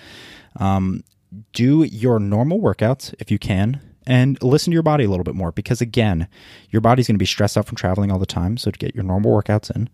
um, 0.57 1.05
do 1.53 1.83
your 1.85 2.19
normal 2.19 2.61
workouts 2.61 3.15
if 3.19 3.31
you 3.31 3.39
can, 3.39 3.81
and 4.07 4.43
listen 4.43 4.71
to 4.71 4.75
your 4.75 4.83
body 4.83 5.05
a 5.05 5.11
little 5.11 5.25
bit 5.25 5.35
more 5.35 5.53
because 5.53 5.81
again, 5.81 6.29
your 6.71 6.81
body's 6.81 7.07
going 7.07 7.17
to 7.17 7.19
be 7.19 7.27
stressed 7.27 7.57
out 7.57 7.67
from 7.67 7.77
traveling 7.77 8.11
all 8.11 8.19
the 8.19 8.27
time. 8.27 8.57
So 8.57 8.71
to 8.71 8.79
get 8.79 8.95
your 8.95 9.05
normal 9.05 9.33
workouts 9.33 9.75
in, 9.75 9.89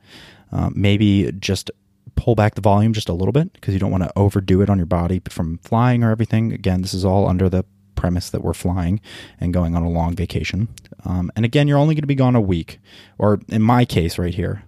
uh, 0.52 0.70
maybe 0.74 1.30
just 1.32 1.70
pull 2.16 2.34
back 2.34 2.54
the 2.54 2.60
volume 2.60 2.92
just 2.92 3.08
a 3.08 3.12
little 3.12 3.32
bit 3.32 3.52
because 3.52 3.74
you 3.74 3.80
don't 3.80 3.92
want 3.92 4.04
to 4.04 4.12
overdo 4.16 4.60
it 4.60 4.70
on 4.70 4.76
your 4.76 4.86
body 4.86 5.22
from 5.28 5.58
flying 5.58 6.02
or 6.02 6.10
everything. 6.10 6.52
Again, 6.52 6.82
this 6.82 6.94
is 6.94 7.04
all 7.04 7.28
under 7.28 7.48
the 7.48 7.64
premise 7.94 8.30
that 8.30 8.42
we're 8.42 8.54
flying 8.54 9.00
and 9.40 9.52
going 9.52 9.76
on 9.76 9.82
a 9.82 9.90
long 9.90 10.14
vacation. 10.14 10.68
Um, 11.04 11.30
and 11.36 11.44
again, 11.44 11.68
you're 11.68 11.78
only 11.78 11.94
going 11.94 12.02
to 12.02 12.08
be 12.08 12.14
gone 12.14 12.36
a 12.36 12.40
week, 12.40 12.80
or 13.18 13.40
in 13.48 13.62
my 13.62 13.84
case, 13.84 14.18
right 14.18 14.34
here, 14.34 14.64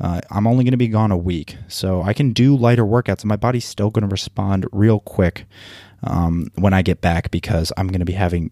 uh, 0.00 0.20
I'm 0.30 0.46
only 0.46 0.64
going 0.64 0.72
to 0.72 0.78
be 0.78 0.88
gone 0.88 1.12
a 1.12 1.16
week. 1.16 1.56
So 1.68 2.02
I 2.02 2.12
can 2.12 2.32
do 2.32 2.56
lighter 2.56 2.84
workouts, 2.84 3.20
and 3.20 3.28
my 3.28 3.36
body's 3.36 3.64
still 3.64 3.90
going 3.90 4.06
to 4.06 4.12
respond 4.12 4.66
real 4.72 5.00
quick 5.00 5.46
um, 6.02 6.48
when 6.56 6.72
I 6.72 6.82
get 6.82 7.00
back 7.00 7.30
because 7.30 7.72
I'm 7.76 7.88
going 7.88 8.00
to 8.00 8.06
be 8.06 8.12
having 8.12 8.50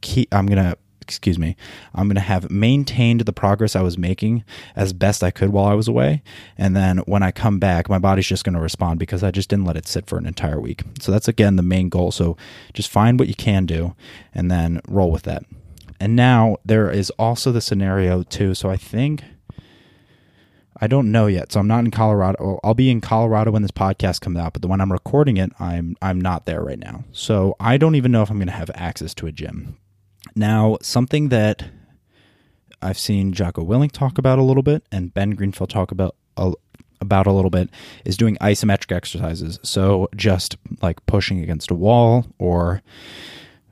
key. 0.00 0.26
I'm 0.32 0.46
going 0.46 0.62
to 0.62 0.76
excuse 1.02 1.38
me, 1.38 1.56
I'm 1.94 2.06
going 2.06 2.14
to 2.14 2.20
have 2.20 2.50
maintained 2.50 3.22
the 3.22 3.32
progress 3.32 3.76
I 3.76 3.82
was 3.82 3.98
making 3.98 4.44
as 4.76 4.92
best 4.92 5.22
I 5.22 5.30
could 5.30 5.50
while 5.50 5.66
I 5.66 5.74
was 5.74 5.88
away. 5.88 6.22
And 6.56 6.74
then 6.76 6.98
when 6.98 7.22
I 7.22 7.32
come 7.32 7.58
back, 7.58 7.88
my 7.88 7.98
body's 7.98 8.26
just 8.26 8.44
going 8.44 8.54
to 8.54 8.60
respond 8.60 8.98
because 8.98 9.22
I 9.22 9.30
just 9.30 9.50
didn't 9.50 9.66
let 9.66 9.76
it 9.76 9.86
sit 9.86 10.06
for 10.06 10.16
an 10.16 10.26
entire 10.26 10.60
week. 10.60 10.82
So 11.00 11.12
that's 11.12 11.28
again 11.28 11.56
the 11.56 11.62
main 11.62 11.88
goal. 11.88 12.12
So 12.12 12.36
just 12.72 12.88
find 12.88 13.18
what 13.18 13.28
you 13.28 13.34
can 13.34 13.66
do 13.66 13.94
and 14.34 14.50
then 14.50 14.80
roll 14.88 15.10
with 15.10 15.24
that. 15.24 15.42
And 16.02 16.16
now 16.16 16.56
there 16.64 16.90
is 16.90 17.10
also 17.10 17.52
the 17.52 17.60
scenario 17.60 18.24
too. 18.24 18.54
So 18.54 18.68
I 18.68 18.76
think. 18.76 19.22
I 20.80 20.88
don't 20.88 21.12
know 21.12 21.28
yet, 21.28 21.52
so 21.52 21.60
I'm 21.60 21.68
not 21.68 21.84
in 21.84 21.92
Colorado. 21.92 22.58
I'll 22.64 22.74
be 22.74 22.90
in 22.90 23.00
Colorado 23.00 23.52
when 23.52 23.62
this 23.62 23.70
podcast 23.70 24.20
comes 24.20 24.36
out, 24.36 24.52
but 24.52 24.62
the 24.62 24.68
one 24.68 24.80
I'm 24.80 24.90
recording 24.90 25.36
it, 25.36 25.52
I'm 25.60 25.94
I'm 26.02 26.20
not 26.20 26.44
there 26.44 26.60
right 26.60 26.78
now. 26.78 27.04
So 27.12 27.54
I 27.60 27.76
don't 27.76 27.94
even 27.94 28.10
know 28.10 28.22
if 28.22 28.30
I'm 28.30 28.38
going 28.38 28.48
to 28.48 28.52
have 28.52 28.70
access 28.74 29.14
to 29.14 29.28
a 29.28 29.32
gym. 29.32 29.78
Now, 30.34 30.78
something 30.82 31.28
that 31.28 31.66
I've 32.80 32.98
seen 32.98 33.32
Jocko 33.32 33.64
Willink 33.64 33.92
talk 33.92 34.18
about 34.18 34.40
a 34.40 34.42
little 34.42 34.64
bit 34.64 34.84
and 34.90 35.14
Ben 35.14 35.30
Greenfield 35.32 35.70
talk 35.70 35.92
about 35.92 36.16
a, 36.36 36.52
about 37.00 37.28
a 37.28 37.32
little 37.32 37.50
bit 37.50 37.70
is 38.04 38.16
doing 38.16 38.36
isometric 38.40 38.90
exercises. 38.90 39.60
So 39.62 40.08
just 40.16 40.56
like 40.80 41.04
pushing 41.06 41.40
against 41.40 41.70
a 41.70 41.76
wall 41.76 42.26
or 42.40 42.82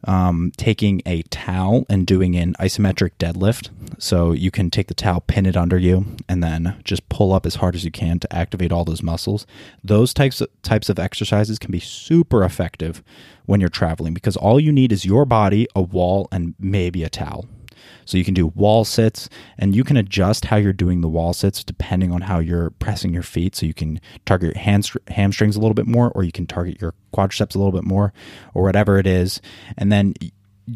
um, 0.04 0.52
taking 0.56 1.02
a 1.04 1.22
towel 1.22 1.84
and 1.88 2.06
doing 2.06 2.36
an 2.36 2.54
isometric 2.54 3.12
deadlift. 3.18 3.70
So 3.98 4.32
you 4.32 4.50
can 4.50 4.70
take 4.70 4.88
the 4.88 4.94
towel, 4.94 5.20
pin 5.20 5.46
it 5.46 5.56
under 5.56 5.78
you, 5.78 6.06
and 6.28 6.42
then 6.42 6.80
just 6.84 7.08
pull 7.08 7.32
up 7.32 7.44
as 7.46 7.56
hard 7.56 7.74
as 7.74 7.84
you 7.84 7.90
can 7.90 8.18
to 8.20 8.34
activate 8.34 8.72
all 8.72 8.84
those 8.84 9.02
muscles. 9.02 9.46
Those 9.84 10.14
types 10.14 10.40
of, 10.40 10.48
types 10.62 10.88
of 10.88 10.98
exercises 10.98 11.58
can 11.58 11.70
be 11.70 11.80
super 11.80 12.44
effective 12.44 13.02
when 13.46 13.60
you're 13.60 13.68
traveling 13.68 14.14
because 14.14 14.36
all 14.36 14.60
you 14.60 14.72
need 14.72 14.92
is 14.92 15.04
your 15.04 15.24
body, 15.24 15.66
a 15.74 15.82
wall, 15.82 16.28
and 16.32 16.54
maybe 16.58 17.02
a 17.04 17.10
towel. 17.10 17.46
So 18.04 18.18
you 18.18 18.24
can 18.24 18.34
do 18.34 18.48
wall 18.48 18.84
sits 18.84 19.28
and 19.58 19.74
you 19.74 19.84
can 19.84 19.96
adjust 19.96 20.46
how 20.46 20.56
you're 20.56 20.72
doing 20.72 21.00
the 21.00 21.08
wall 21.08 21.32
sits 21.32 21.62
depending 21.62 22.12
on 22.12 22.22
how 22.22 22.38
you're 22.38 22.70
pressing 22.70 23.12
your 23.12 23.22
feet. 23.22 23.54
So 23.56 23.66
you 23.66 23.74
can 23.74 24.00
target 24.26 24.54
your 24.54 24.92
hamstrings 25.08 25.56
a 25.56 25.60
little 25.60 25.74
bit 25.74 25.86
more, 25.86 26.10
or 26.12 26.24
you 26.24 26.32
can 26.32 26.46
target 26.46 26.80
your 26.80 26.94
quadriceps 27.14 27.54
a 27.54 27.58
little 27.58 27.72
bit 27.72 27.84
more, 27.84 28.12
or 28.54 28.62
whatever 28.62 28.98
it 28.98 29.06
is. 29.06 29.40
And 29.76 29.92
then 29.92 30.14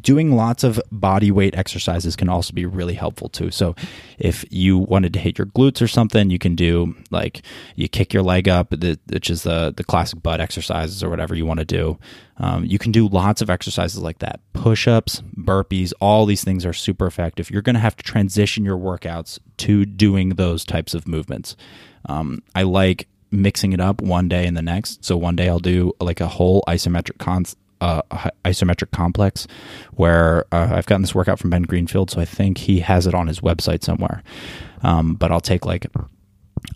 doing 0.01 0.37
lots 0.37 0.65
of 0.65 0.81
body 0.91 1.31
weight 1.31 1.55
exercises 1.57 2.17
can 2.17 2.29
also 2.29 2.53
be 2.53 2.67
really 2.67 2.95
helpful 2.95 3.29
too. 3.29 3.51
So, 3.51 3.75
if 4.19 4.45
you 4.51 4.79
wanted 4.79 5.13
to 5.15 5.19
hit 5.19 5.39
your 5.39 5.47
glutes 5.47 5.83
or 5.83 5.89
something, 5.89 6.31
you 6.31 6.39
can 6.39 6.55
do 6.55 6.95
like 7.11 7.43
you 7.77 7.89
kick 7.89 8.13
your 8.13 8.23
leg 8.23 8.49
up, 8.49 8.73
which 8.73 9.31
is 9.31 9.43
the 9.43 9.73
the 9.77 9.85
classic 9.85 10.23
butt 10.23 10.41
exercises 10.41 11.03
or 11.03 11.11
whatever 11.11 11.35
you 11.35 11.47
want 11.47 11.61
to 11.61 11.67
do. 11.67 11.99
Um, 12.39 12.65
you 12.65 12.79
can 12.79 12.91
do 12.91 13.09
lots 13.09 13.41
of 13.43 13.49
exercises 13.49 14.01
like 14.01 14.19
that, 14.19 14.41
push 14.53 14.89
ups, 14.89 15.23
burpees. 15.37 15.93
All 16.01 16.27
these 16.27 16.43
things 16.43 16.67
are 16.67 16.73
super 16.73 17.07
effective. 17.07 17.51
You're 17.51 17.63
going 17.63 17.75
to 17.75 17.81
have 17.81 17.97
to 17.97 18.03
transition 18.03 18.65
your 18.65 18.77
workouts 18.77 19.39
to 19.59 19.85
doing 19.85 20.31
those 20.31 20.65
types 20.65 20.95
of 20.95 21.07
movements. 21.07 21.57
Um, 22.07 22.43
I 22.55 22.65
like 22.65 23.09
mixing 23.31 23.73
it 23.73 23.81
up 23.81 24.01
one 24.01 24.29
day 24.29 24.47
and 24.47 24.57
the 24.57 24.63
next. 24.63 25.05
So 25.05 25.17
one 25.17 25.37
day 25.37 25.49
I'll 25.49 25.59
do 25.59 25.93
like 26.01 26.21
a 26.21 26.29
whole 26.29 26.63
isometric 26.67 27.19
cons- 27.19 27.57
isometric 28.45 28.91
complex 28.91 29.47
where 29.93 30.45
uh, 30.53 30.71
I've 30.73 30.87
gotten 30.87 31.03
this 31.03 31.15
workout 31.15 31.39
from 31.39 31.51
Ben 31.51 31.63
Greenfield, 31.63 32.11
so 32.11 32.21
I 32.21 32.25
think 32.25 32.59
he 32.59 32.81
has 32.81 33.07
it 33.07 33.15
on 33.15 33.27
his 33.27 33.41
website 33.41 33.83
somewhere. 33.85 34.23
Um, 34.83 35.15
but 35.15 35.31
I'll 35.33 35.41
take 35.41 35.65
like, 35.67 35.87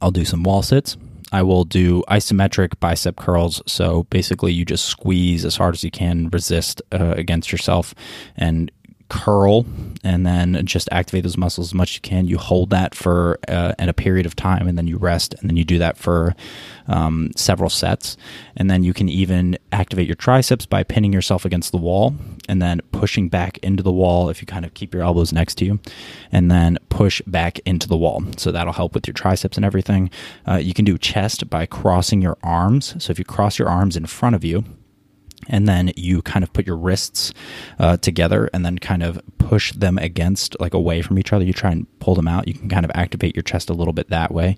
I'll 0.01 0.11
do 0.11 0.25
some 0.25 0.42
wall 0.42 0.62
sits. 0.62 0.97
I 1.31 1.42
will 1.42 1.64
do 1.64 2.03
isometric 2.09 2.81
bicep 2.81 3.16
curls. 3.16 3.61
So 3.66 4.05
basically, 4.05 4.53
you 4.53 4.64
just 4.64 4.87
squeeze 4.87 5.44
as 5.44 5.57
hard 5.57 5.75
as 5.75 5.85
you 5.85 5.90
can, 5.90 6.29
resist 6.31 6.81
uh, 6.92 7.14
against 7.16 7.53
yourself, 7.53 7.94
and 8.37 8.71
curl 9.09 9.64
and 10.05 10.27
then 10.27 10.64
just 10.64 10.88
activate 10.92 11.23
those 11.23 11.37
muscles 11.37 11.68
as 11.68 11.75
much 11.75 11.90
as 11.90 11.94
you 11.97 12.01
can. 12.01 12.27
You 12.27 12.38
hold 12.38 12.71
that 12.71 12.94
for 12.94 13.38
uh, 13.49 13.75
in 13.79 13.88
a 13.88 13.92
period 13.92 14.27
of 14.27 14.37
time, 14.37 14.68
and 14.68 14.79
then 14.79 14.87
you 14.87 14.97
rest, 14.97 15.35
and 15.35 15.49
then 15.49 15.57
you 15.57 15.64
do 15.64 15.79
that 15.79 15.97
for 15.97 16.35
um, 16.87 17.31
several 17.37 17.71
sets, 17.71 18.16
and 18.57 18.71
then 18.71 18.83
you 18.83 18.94
can 18.94 19.09
even 19.09 19.59
activate 19.73 20.07
your 20.07 20.16
triceps 20.16 20.66
by 20.66 20.83
pinning 20.83 21.12
yourself 21.12 21.44
against 21.44 21.73
the 21.73 21.79
wall, 21.79 22.14
and 22.49 22.62
then 22.62 22.81
pushing 22.92 23.29
back 23.29 23.59
into 23.59 23.83
the 23.83 23.92
wall 23.92 24.29
if 24.29 24.40
you 24.40 24.47
kind 24.47 24.64
of 24.64 24.75
keep 24.75 24.94
your 24.94 25.03
elbows 25.03 25.33
next 25.33 25.57
to 25.57 25.64
you, 25.64 25.81
and 26.33 26.51
then 26.51 26.79
push 26.88 27.21
back 27.27 27.59
into 27.61 27.88
the 27.88 27.97
wall. 27.97 28.23
So 28.37 28.53
that'll 28.53 28.73
help 28.73 28.94
with 28.94 29.07
your 29.07 29.14
triceps 29.14 29.57
and 29.57 29.64
everything. 29.64 30.11
Uh, 30.47 30.57
you 30.57 30.75
can 30.75 30.85
do 30.85 30.97
chest 30.99 31.51
by 31.51 31.66
crossing 31.66 32.23
your 32.23 32.38
arms. 32.42 32.94
So 33.03 33.11
if 33.11 33.18
you 33.18 33.25
cross 33.25 33.59
your 33.59 33.68
arms 33.68 33.97
in 33.97 34.07
front 34.07 34.37
of 34.37 34.44
you 34.44 34.64
and 35.48 35.68
then 35.68 35.92
you 35.96 36.22
kind 36.22 36.42
of 36.42 36.53
put 36.53 36.66
your 36.66 36.77
wrists 36.77 37.33
uh, 37.79 37.96
together 37.98 38.51
and 38.53 38.64
then 38.64 38.79
kind 38.79 39.03
of 39.03 39.20
push 39.38 39.72
them 39.72 39.98
against 39.98 40.59
like 40.61 40.74
away 40.74 41.03
from 41.03 41.18
each 41.18 41.33
other 41.33 41.44
you 41.44 41.53
try 41.53 41.70
and 41.70 41.87
pull 42.01 42.14
them 42.14 42.29
out 42.29 42.48
you 42.48 42.55
can 42.55 42.68
kind 42.68 42.85
of 42.85 42.90
activate 42.94 43.37
your 43.37 43.42
chest 43.42 43.70
a 43.70 43.74
little 43.74 43.92
bit 43.92 44.09
that 44.11 44.33
way 44.33 44.57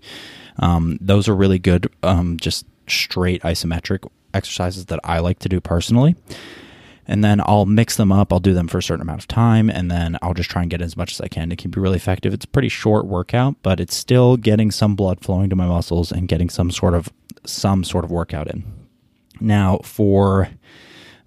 um, 0.59 0.99
those 1.01 1.29
are 1.29 1.35
really 1.35 1.59
good 1.59 1.91
um, 2.03 2.37
just 2.39 2.67
straight 2.87 3.43
isometric 3.43 4.09
exercises 4.33 4.87
that 4.87 5.01
i 5.05 5.19
like 5.19 5.39
to 5.39 5.49
do 5.49 5.61
personally 5.61 6.17
and 7.11 7.25
then 7.25 7.41
I'll 7.45 7.67
mix 7.67 7.97
them 7.97 8.13
up. 8.13 8.33
I'll 8.33 8.39
do 8.39 8.55
them 8.55 8.69
for 8.69 8.79
a 8.79 8.83
certain 8.83 9.03
amount 9.03 9.21
of 9.21 9.27
time, 9.27 9.69
and 9.69 9.91
then 9.91 10.17
I'll 10.23 10.33
just 10.33 10.49
try 10.49 10.63
and 10.63 10.71
get 10.71 10.81
as 10.81 10.97
much 10.97 11.11
as 11.13 11.21
I 11.21 11.27
can 11.27 11.51
It 11.51 11.59
can 11.59 11.73
be 11.73 11.81
really 11.81 11.97
effective. 11.97 12.33
It's 12.33 12.45
a 12.45 12.49
pretty 12.49 12.69
short 12.69 13.05
workout, 13.05 13.57
but 13.63 13.81
it's 13.81 13.97
still 13.97 14.37
getting 14.37 14.71
some 14.71 14.95
blood 14.95 15.21
flowing 15.21 15.51
to 15.51 15.57
my 15.57 15.67
muscles 15.67 16.13
and 16.13 16.29
getting 16.29 16.49
some 16.49 16.71
sort 16.71 16.95
of 16.95 17.13
some 17.45 17.83
sort 17.83 18.05
of 18.05 18.13
workout 18.13 18.49
in. 18.49 18.80
Now, 19.41 19.79
for 19.83 20.49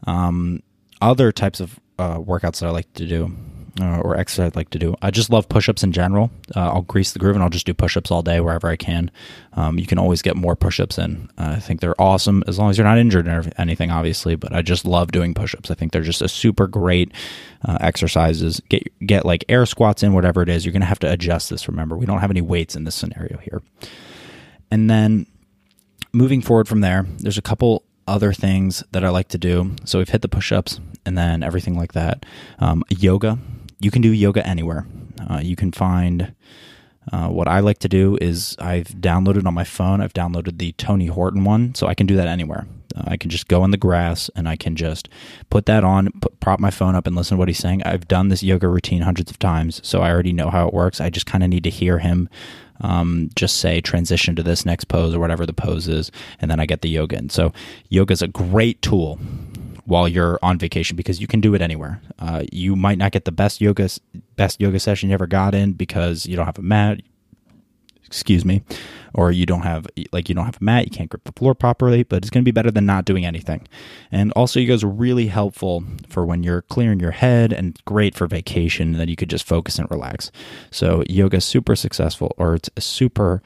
um, 0.06 0.62
other 1.02 1.32
types 1.32 1.60
of 1.60 1.80
uh, 2.00 2.18
workouts 2.18 2.60
that 2.60 2.68
I 2.68 2.72
like 2.72 2.92
to 2.94 3.08
do, 3.08 3.36
uh, 3.82 4.00
or 4.02 4.16
exercise 4.16 4.48
I'd 4.48 4.56
like 4.56 4.70
to 4.72 4.80
do, 4.80 4.96
I 5.02 5.10
just 5.10 5.32
love 5.32 5.50
push 5.50 5.68
ups 5.68 5.84
in 5.84 5.92
general. 5.92 6.30
Uh, 6.56 6.72
I'll 6.72 6.82
grease 6.84 7.12
the 7.12 7.20
groove 7.20 7.36
and 7.36 7.44
I'll 7.44 7.50
just 7.50 7.66
do 7.66 7.74
push 7.74 7.98
ups 7.98 8.12
all 8.12 8.22
day 8.22 8.40
wherever 8.40 8.68
I 8.68 8.76
can. 8.76 9.10
Um, 9.54 9.80
you 9.80 9.88
can 9.88 9.98
always 9.98 10.22
get 10.22 10.36
more 10.36 10.56
push 10.56 10.80
ups 10.80 10.98
in. 10.98 11.30
I 11.38 11.60
think 11.60 11.82
they're 11.82 12.00
awesome 12.00 12.44
as 12.48 12.60
long 12.60 12.70
as 12.70 12.78
you're 12.78 12.86
not 12.86 13.00
injured 13.00 13.28
or 13.28 13.44
anything, 13.58 13.90
obviously. 13.90 14.36
But 14.36 14.54
I 14.54 14.62
just 14.62 14.86
love 14.86 15.12
doing 15.12 15.34
push 15.34 15.56
ups. 15.56 15.72
I 15.72 15.74
think 15.74 15.92
they're 15.92 16.04
just 16.04 16.22
a 16.22 16.30
super 16.30 16.68
great 16.68 17.12
uh, 17.66 17.78
exercises. 17.82 18.62
Get 18.70 18.84
get 19.06 19.26
like 19.26 19.44
air 19.50 19.66
squats 19.66 20.04
in, 20.04 20.14
whatever 20.14 20.44
it 20.44 20.50
is. 20.50 20.66
You're 20.66 20.74
going 20.74 20.82
to 20.82 20.88
have 20.88 21.00
to 21.00 21.12
adjust 21.12 21.50
this. 21.50 21.68
Remember, 21.68 21.98
we 21.98 22.06
don't 22.06 22.20
have 22.20 22.32
any 22.32 22.42
weights 22.42 22.76
in 22.76 22.84
this 22.84 22.96
scenario 22.96 23.38
here. 23.40 23.62
And 24.70 24.90
then 24.90 25.26
moving 26.14 26.42
forward 26.42 26.68
from 26.68 26.82
there, 26.82 27.08
there's 27.20 27.38
a 27.40 27.44
couple 27.44 27.84
other 28.08 28.34
things 28.34 28.84
that 28.92 29.04
I 29.04 29.10
like 29.10 29.30
to 29.30 29.38
do. 29.38 29.76
So 29.86 30.00
we've 30.00 30.10
hit 30.10 30.22
the 30.22 30.28
push 30.28 30.52
ups 30.52 30.80
and 31.06 31.18
then 31.18 31.44
everything 31.44 31.78
like 31.78 31.94
that. 31.94 32.26
Um, 32.60 32.84
yoga, 32.90 33.38
you 33.80 33.92
can 33.92 34.02
do 34.02 34.10
yoga 34.10 34.46
anywhere. 34.46 34.86
Uh, 35.30 35.40
you 35.42 35.56
can 35.56 35.72
find. 35.72 36.34
Uh, 37.12 37.28
what 37.28 37.50
I 37.50 37.60
like 37.60 37.80
to 37.80 37.90
do 37.90 38.18
is 38.22 38.56
I've 38.60 38.88
downloaded 38.88 39.46
on 39.46 39.54
my 39.54 39.66
phone. 39.66 40.00
I've 40.00 40.14
downloaded 40.14 40.58
the 40.58 40.72
Tony 40.74 41.08
Horton 41.08 41.44
one, 41.44 41.76
so 41.76 41.86
I 41.86 41.96
can 41.96 42.08
do 42.08 42.16
that 42.16 42.30
anywhere. 42.30 42.66
Uh, 42.96 43.04
I 43.08 43.18
can 43.18 43.30
just 43.30 43.50
go 43.50 43.66
in 43.66 43.72
the 43.72 43.78
grass 43.78 44.30
and 44.38 44.48
I 44.48 44.56
can 44.56 44.78
just 44.78 45.10
put 45.50 45.66
that 45.66 45.84
on, 45.84 46.12
put, 46.22 46.40
prop 46.40 46.62
my 46.62 46.72
phone 46.72 46.96
up, 46.96 47.06
and 47.06 47.14
listen 47.14 47.36
to 47.36 47.40
what 47.40 47.50
he's 47.50 47.60
saying. 47.60 47.84
I've 47.84 48.08
done 48.08 48.30
this 48.30 48.42
yoga 48.42 48.70
routine 48.70 49.02
hundreds 49.02 49.30
of 49.32 49.38
times, 49.38 49.82
so 49.84 50.02
I 50.02 50.12
already 50.12 50.32
know 50.32 50.50
how 50.50 50.66
it 50.68 50.74
works. 50.74 51.02
I 51.02 51.10
just 51.10 51.26
kind 51.26 51.44
of 51.44 51.50
need 51.50 51.66
to 51.66 51.70
hear 51.70 52.00
him 52.00 52.30
um, 52.82 53.30
just 53.36 53.58
say 53.58 53.82
transition 53.82 54.36
to 54.36 54.44
this 54.44 54.66
next 54.66 54.86
pose 54.86 55.14
or 55.14 55.20
whatever 55.20 55.46
the 55.46 55.54
pose 55.54 55.88
is, 55.88 56.12
and 56.40 56.50
then 56.50 56.60
I 56.60 56.66
get 56.66 56.82
the 56.82 56.90
yoga 56.90 57.18
in. 57.18 57.30
So 57.30 57.54
yoga 57.90 58.14
is 58.14 58.22
a 58.22 58.28
great 58.28 58.82
tool 58.82 59.20
while 59.86 60.08
you're 60.08 60.40
on 60.42 60.58
vacation 60.58 60.96
because 60.96 61.20
you 61.20 61.28
can 61.28 61.42
do 61.42 61.54
it 61.56 61.62
anywhere. 61.62 62.02
Uh, 62.20 62.44
you 62.52 62.76
might 62.76 62.98
not 62.98 63.12
get 63.12 63.26
the 63.26 63.32
best 63.32 63.62
yoga 63.62 63.90
best 64.36 64.60
yoga 64.60 64.80
session 64.80 65.10
you 65.10 65.14
ever 65.14 65.28
got 65.28 65.54
in 65.54 65.74
because 65.74 66.26
you 66.26 66.36
don't 66.36 66.46
have 66.46 66.58
a 66.58 66.64
mat, 66.64 67.02
excuse 68.14 68.46
me, 68.46 68.62
or 69.16 69.32
you 69.32 69.46
don't 69.46 69.64
have 69.64 69.88
like 70.12 70.30
you 70.30 70.36
don't 70.36 70.46
have 70.46 70.62
a 70.62 70.64
mat, 70.64 70.86
you 70.86 70.92
can't 70.92 71.10
grip 71.10 71.24
the 71.24 71.32
floor 71.32 71.56
properly, 71.56 72.04
but 72.04 72.18
it's 72.18 72.30
going 72.30 72.44
to 72.44 72.46
be 72.46 72.52
better 72.52 72.70
than 72.70 72.86
not 72.86 73.06
doing 73.06 73.26
anything. 73.26 73.68
And 74.12 74.32
also 74.34 74.60
you 74.60 74.68
guys 74.68 74.84
are 74.84 74.88
really 74.88 75.28
helpful 75.28 75.84
for 76.08 76.24
when 76.24 76.44
you're 76.44 76.62
clearing 76.62 77.00
your 77.00 77.12
head 77.12 77.52
and 77.52 77.80
great 77.86 78.14
for 78.16 78.28
vacation 78.28 78.94
then 78.94 79.10
you 79.10 79.16
could 79.16 79.30
just 79.30 79.48
focus 79.48 79.80
and 79.80 79.90
relax. 79.90 80.32
So 80.70 81.04
yoga 81.10 81.38
is 81.38 81.46
super 81.46 81.76
successful 81.76 82.36
or 82.38 82.56
it's 82.56 82.70
super 82.80 83.42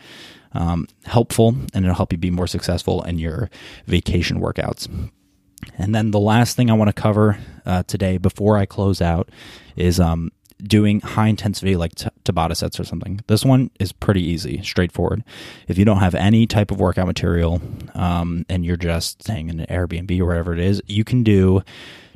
um, 0.51 0.87
helpful 1.05 1.55
and 1.73 1.85
it'll 1.85 1.95
help 1.95 2.11
you 2.11 2.17
be 2.17 2.31
more 2.31 2.47
successful 2.47 3.03
in 3.03 3.19
your 3.19 3.49
vacation 3.85 4.41
workouts. 4.41 4.89
And 5.77 5.95
then 5.95 6.11
the 6.11 6.19
last 6.19 6.55
thing 6.55 6.69
I 6.69 6.73
want 6.73 6.89
to 6.89 7.01
cover 7.01 7.37
uh, 7.65 7.83
today 7.83 8.17
before 8.17 8.57
I 8.57 8.65
close 8.65 9.01
out 9.01 9.29
is 9.75 9.99
um, 9.99 10.31
doing 10.61 11.01
high 11.01 11.27
intensity 11.27 11.75
like 11.75 11.95
t- 11.95 12.09
Tabata 12.23 12.55
sets 12.55 12.79
or 12.79 12.83
something. 12.83 13.21
This 13.27 13.45
one 13.45 13.69
is 13.79 13.91
pretty 13.91 14.23
easy, 14.23 14.61
straightforward. 14.63 15.23
If 15.67 15.77
you 15.77 15.85
don't 15.85 15.99
have 15.99 16.15
any 16.15 16.47
type 16.47 16.71
of 16.71 16.79
workout 16.79 17.07
material 17.07 17.61
um, 17.93 18.45
and 18.49 18.65
you're 18.65 18.77
just 18.77 19.21
staying 19.21 19.49
in 19.49 19.59
an 19.59 19.67
Airbnb 19.67 20.19
or 20.19 20.25
whatever 20.25 20.53
it 20.53 20.59
is, 20.59 20.81
you 20.87 21.03
can 21.03 21.23
do 21.23 21.61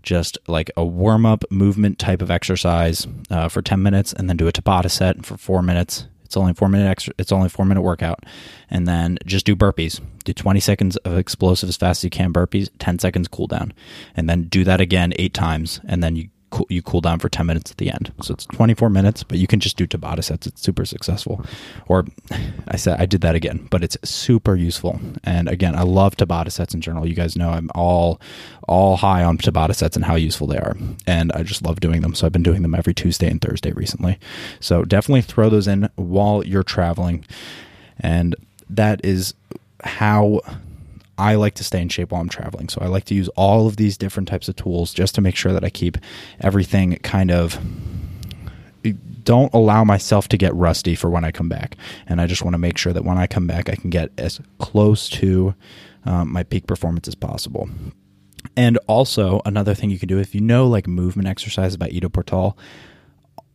just 0.04 0.38
like 0.48 0.72
a 0.76 0.84
warm 0.84 1.26
up 1.26 1.44
movement 1.52 2.00
type 2.00 2.22
of 2.22 2.32
exercise 2.32 3.08
uh, 3.30 3.48
for 3.48 3.62
10 3.62 3.82
minutes 3.82 4.14
and 4.14 4.30
then 4.30 4.38
do 4.38 4.48
a 4.48 4.52
Tabata 4.52 4.90
set 4.90 5.26
for 5.26 5.38
four 5.38 5.62
minutes. 5.62 6.08
It's 6.24 6.38
only 6.38 6.54
four 6.54 6.70
minute 6.70 6.90
extra, 6.90 7.14
it's 7.18 7.34
only 7.34 7.50
four 7.50 7.66
minute 7.66 7.82
workout, 7.82 8.26
and 8.70 8.88
then 8.88 9.18
just 9.26 9.46
do 9.46 9.54
burpees. 9.54 10.00
Do 10.24 10.32
20 10.32 10.62
seconds 10.62 10.96
of 10.98 11.18
explosive 11.18 11.68
as 11.68 11.76
fast 11.76 12.00
as 12.00 12.04
you 12.06 12.10
can 12.10 12.32
burpees, 12.32 12.70
10 12.80 13.00
seconds 13.00 13.28
cool 13.28 13.48
down, 13.48 13.74
and 14.16 14.30
then 14.30 14.44
do 14.44 14.64
that 14.64 14.80
again 14.80 15.12
eight 15.18 15.34
times, 15.34 15.82
and 15.86 16.02
then 16.02 16.16
you 16.16 16.30
you 16.70 16.82
cool 16.82 17.02
down 17.02 17.20
for 17.20 17.30
10 17.30 17.46
minutes 17.46 17.72
at 17.72 17.78
the 17.78 17.90
end. 17.90 18.12
So 18.22 18.34
it's 18.34 18.46
24 18.48 18.90
minutes, 18.90 19.24
but 19.24 19.38
you 19.38 19.48
can 19.48 19.60
just 19.60 19.78
do 19.78 19.88
Tabata 19.88 20.24
sets. 20.24 20.48
It's 20.48 20.62
super 20.62 20.86
successful. 20.86 21.44
Or 21.88 22.06
I 22.68 22.78
said 22.78 23.00
I 23.00 23.06
did 23.06 23.22
that 23.22 23.36
again, 23.36 23.68
but 23.70 23.84
it's 23.84 23.98
super 24.04 24.56
useful. 24.56 25.00
And 25.24 25.48
again, 25.48 25.76
I 25.76 25.84
love 25.84 26.16
Tabata 26.16 26.52
sets 26.52 26.74
in 26.74 26.82
general. 26.82 27.08
You 27.08 27.16
guys 27.16 27.36
know 27.36 27.50
I'm 27.50 27.70
all 27.76 28.20
all 28.68 28.98
high 28.98 29.24
on 29.24 29.38
Tabata 29.38 29.76
sets 29.76 29.96
and 29.96 30.06
how 30.06 30.16
useful 30.16 30.48
they 30.48 30.58
are. 30.58 30.78
And 31.06 31.32
I 31.34 31.44
just 31.44 31.62
love 31.62 31.80
doing 31.80 32.02
them. 32.02 32.16
So 32.16 32.26
I've 32.26 32.32
been 32.32 32.44
doing 32.44 32.62
them 32.62 32.76
every 32.76 32.94
Tuesday 32.94 33.30
and 33.30 33.42
Thursday 33.42 33.72
recently. 33.72 34.20
So 34.60 34.86
definitely 34.86 35.24
throw 35.24 35.50
those 35.50 35.68
in 35.68 35.90
while 35.96 36.44
you're 36.46 36.64
traveling. 36.64 37.26
And 38.00 38.36
that 38.70 39.04
is 39.04 39.34
how 39.84 40.42
I 41.22 41.36
like 41.36 41.54
to 41.56 41.64
stay 41.64 41.80
in 41.80 41.90
shape 41.90 42.12
while 42.12 42.20
I'm 42.20 42.30
traveling. 42.30 42.68
So 42.68 42.82
I 42.82 42.88
like 42.88 43.06
to 43.06 43.14
use 43.14 43.30
all 43.30 43.68
of 43.68 43.78
these 43.78 43.96
different 43.96 44.28
types 44.28 44.50
of 44.50 44.56
tools 44.56 44.92
just 44.92 45.14
to 45.16 45.22
make 45.22 45.36
sure 45.36 45.54
that 45.54 45.64
I 45.64 45.70
keep 45.70 46.00
everything 46.40 46.98
kind 47.04 47.30
of 47.30 47.60
don't 49.24 49.54
allow 49.54 49.84
myself 49.84 50.28
to 50.30 50.38
get 50.38 50.52
rusty 50.56 50.96
for 50.96 51.08
when 51.12 51.24
I 51.24 51.32
come 51.32 51.48
back. 51.48 51.78
And 52.08 52.20
I 52.20 52.26
just 52.26 52.44
want 52.44 52.56
to 52.56 52.58
make 52.58 52.80
sure 52.80 52.92
that 52.92 53.06
when 53.06 53.20
I 53.20 53.28
come 53.28 53.46
back, 53.46 53.70
I 53.70 53.76
can 53.76 53.92
get 53.92 54.10
as 54.18 54.42
close 54.58 55.10
to 55.10 55.54
um, 56.06 56.34
my 56.34 56.42
peak 56.42 56.66
performance 56.66 57.08
as 57.08 57.14
possible. 57.14 57.70
And 58.58 58.80
also, 58.88 59.42
another 59.46 59.76
thing 59.76 59.92
you 59.92 60.00
can 60.00 60.08
do 60.08 60.18
if 60.18 60.34
you 60.34 60.42
know 60.42 60.66
like 60.68 60.88
movement 60.88 61.28
exercises 61.28 61.78
by 61.78 61.90
Ido 61.90 62.10
Portal, 62.10 62.58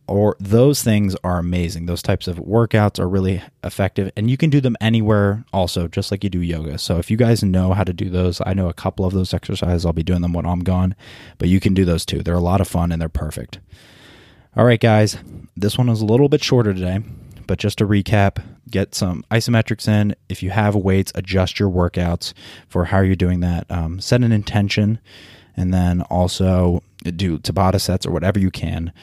or 0.07 0.37
those 0.39 0.83
things 0.83 1.15
are 1.23 1.37
amazing. 1.37 1.85
Those 1.85 2.01
types 2.01 2.27
of 2.27 2.37
workouts 2.37 2.99
are 2.99 3.09
really 3.09 3.41
effective 3.63 4.11
and 4.15 4.29
you 4.29 4.37
can 4.37 4.49
do 4.49 4.61
them 4.61 4.77
anywhere 4.79 5.43
also, 5.51 5.87
just 5.87 6.11
like 6.11 6.23
you 6.23 6.29
do 6.29 6.41
yoga. 6.41 6.77
So 6.77 6.97
if 6.97 7.11
you 7.11 7.17
guys 7.17 7.43
know 7.43 7.73
how 7.73 7.83
to 7.83 7.93
do 7.93 8.09
those, 8.09 8.41
I 8.45 8.53
know 8.53 8.69
a 8.69 8.73
couple 8.73 9.05
of 9.05 9.13
those 9.13 9.33
exercises. 9.33 9.85
I'll 9.85 9.93
be 9.93 10.03
doing 10.03 10.21
them 10.21 10.33
when 10.33 10.45
I'm 10.45 10.61
gone, 10.61 10.95
but 11.37 11.49
you 11.49 11.59
can 11.59 11.73
do 11.73 11.85
those 11.85 12.05
too. 12.05 12.23
They're 12.23 12.35
a 12.35 12.39
lot 12.39 12.61
of 12.61 12.67
fun 12.67 12.91
and 12.91 13.01
they're 13.01 13.09
perfect. 13.09 13.59
All 14.55 14.65
right, 14.65 14.79
guys, 14.79 15.17
this 15.55 15.77
one 15.77 15.87
was 15.87 16.01
a 16.01 16.05
little 16.05 16.29
bit 16.29 16.43
shorter 16.43 16.73
today, 16.73 17.01
but 17.45 17.59
just 17.59 17.77
to 17.79 17.85
recap, 17.85 18.43
get 18.71 18.95
some 18.95 19.23
isometrics 19.29 19.87
in. 19.87 20.15
If 20.29 20.41
you 20.41 20.49
have 20.51 20.75
weights, 20.75 21.11
adjust 21.15 21.59
your 21.59 21.69
workouts 21.69 22.33
for 22.67 22.85
how 22.85 23.01
you're 23.01 23.15
doing 23.15 23.41
that. 23.41 23.69
Um, 23.69 23.99
set 23.99 24.23
an 24.23 24.31
intention 24.31 24.99
and 25.55 25.73
then 25.73 26.01
also 26.03 26.81
do 27.03 27.39
Tabata 27.39 27.81
sets 27.81 28.05
or 28.05 28.11
whatever 28.11 28.39
you 28.39 28.51
can 28.51 28.93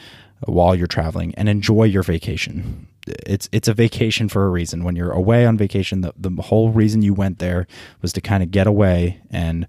while 0.41 0.75
you're 0.75 0.87
traveling 0.87 1.33
and 1.35 1.49
enjoy 1.49 1.83
your 1.83 2.03
vacation. 2.03 2.87
It's 3.07 3.47
it's 3.51 3.67
a 3.67 3.73
vacation 3.73 4.29
for 4.29 4.45
a 4.45 4.49
reason. 4.49 4.83
When 4.83 4.95
you're 4.95 5.11
away 5.11 5.45
on 5.45 5.57
vacation, 5.57 6.01
the, 6.01 6.13
the 6.17 6.41
whole 6.41 6.71
reason 6.71 7.01
you 7.01 7.13
went 7.13 7.39
there 7.39 7.67
was 8.01 8.13
to 8.13 8.21
kind 8.21 8.43
of 8.43 8.51
get 8.51 8.67
away 8.67 9.21
and 9.29 9.67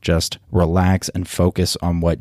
just 0.00 0.38
relax 0.52 1.08
and 1.10 1.28
focus 1.28 1.76
on 1.82 2.00
what 2.00 2.20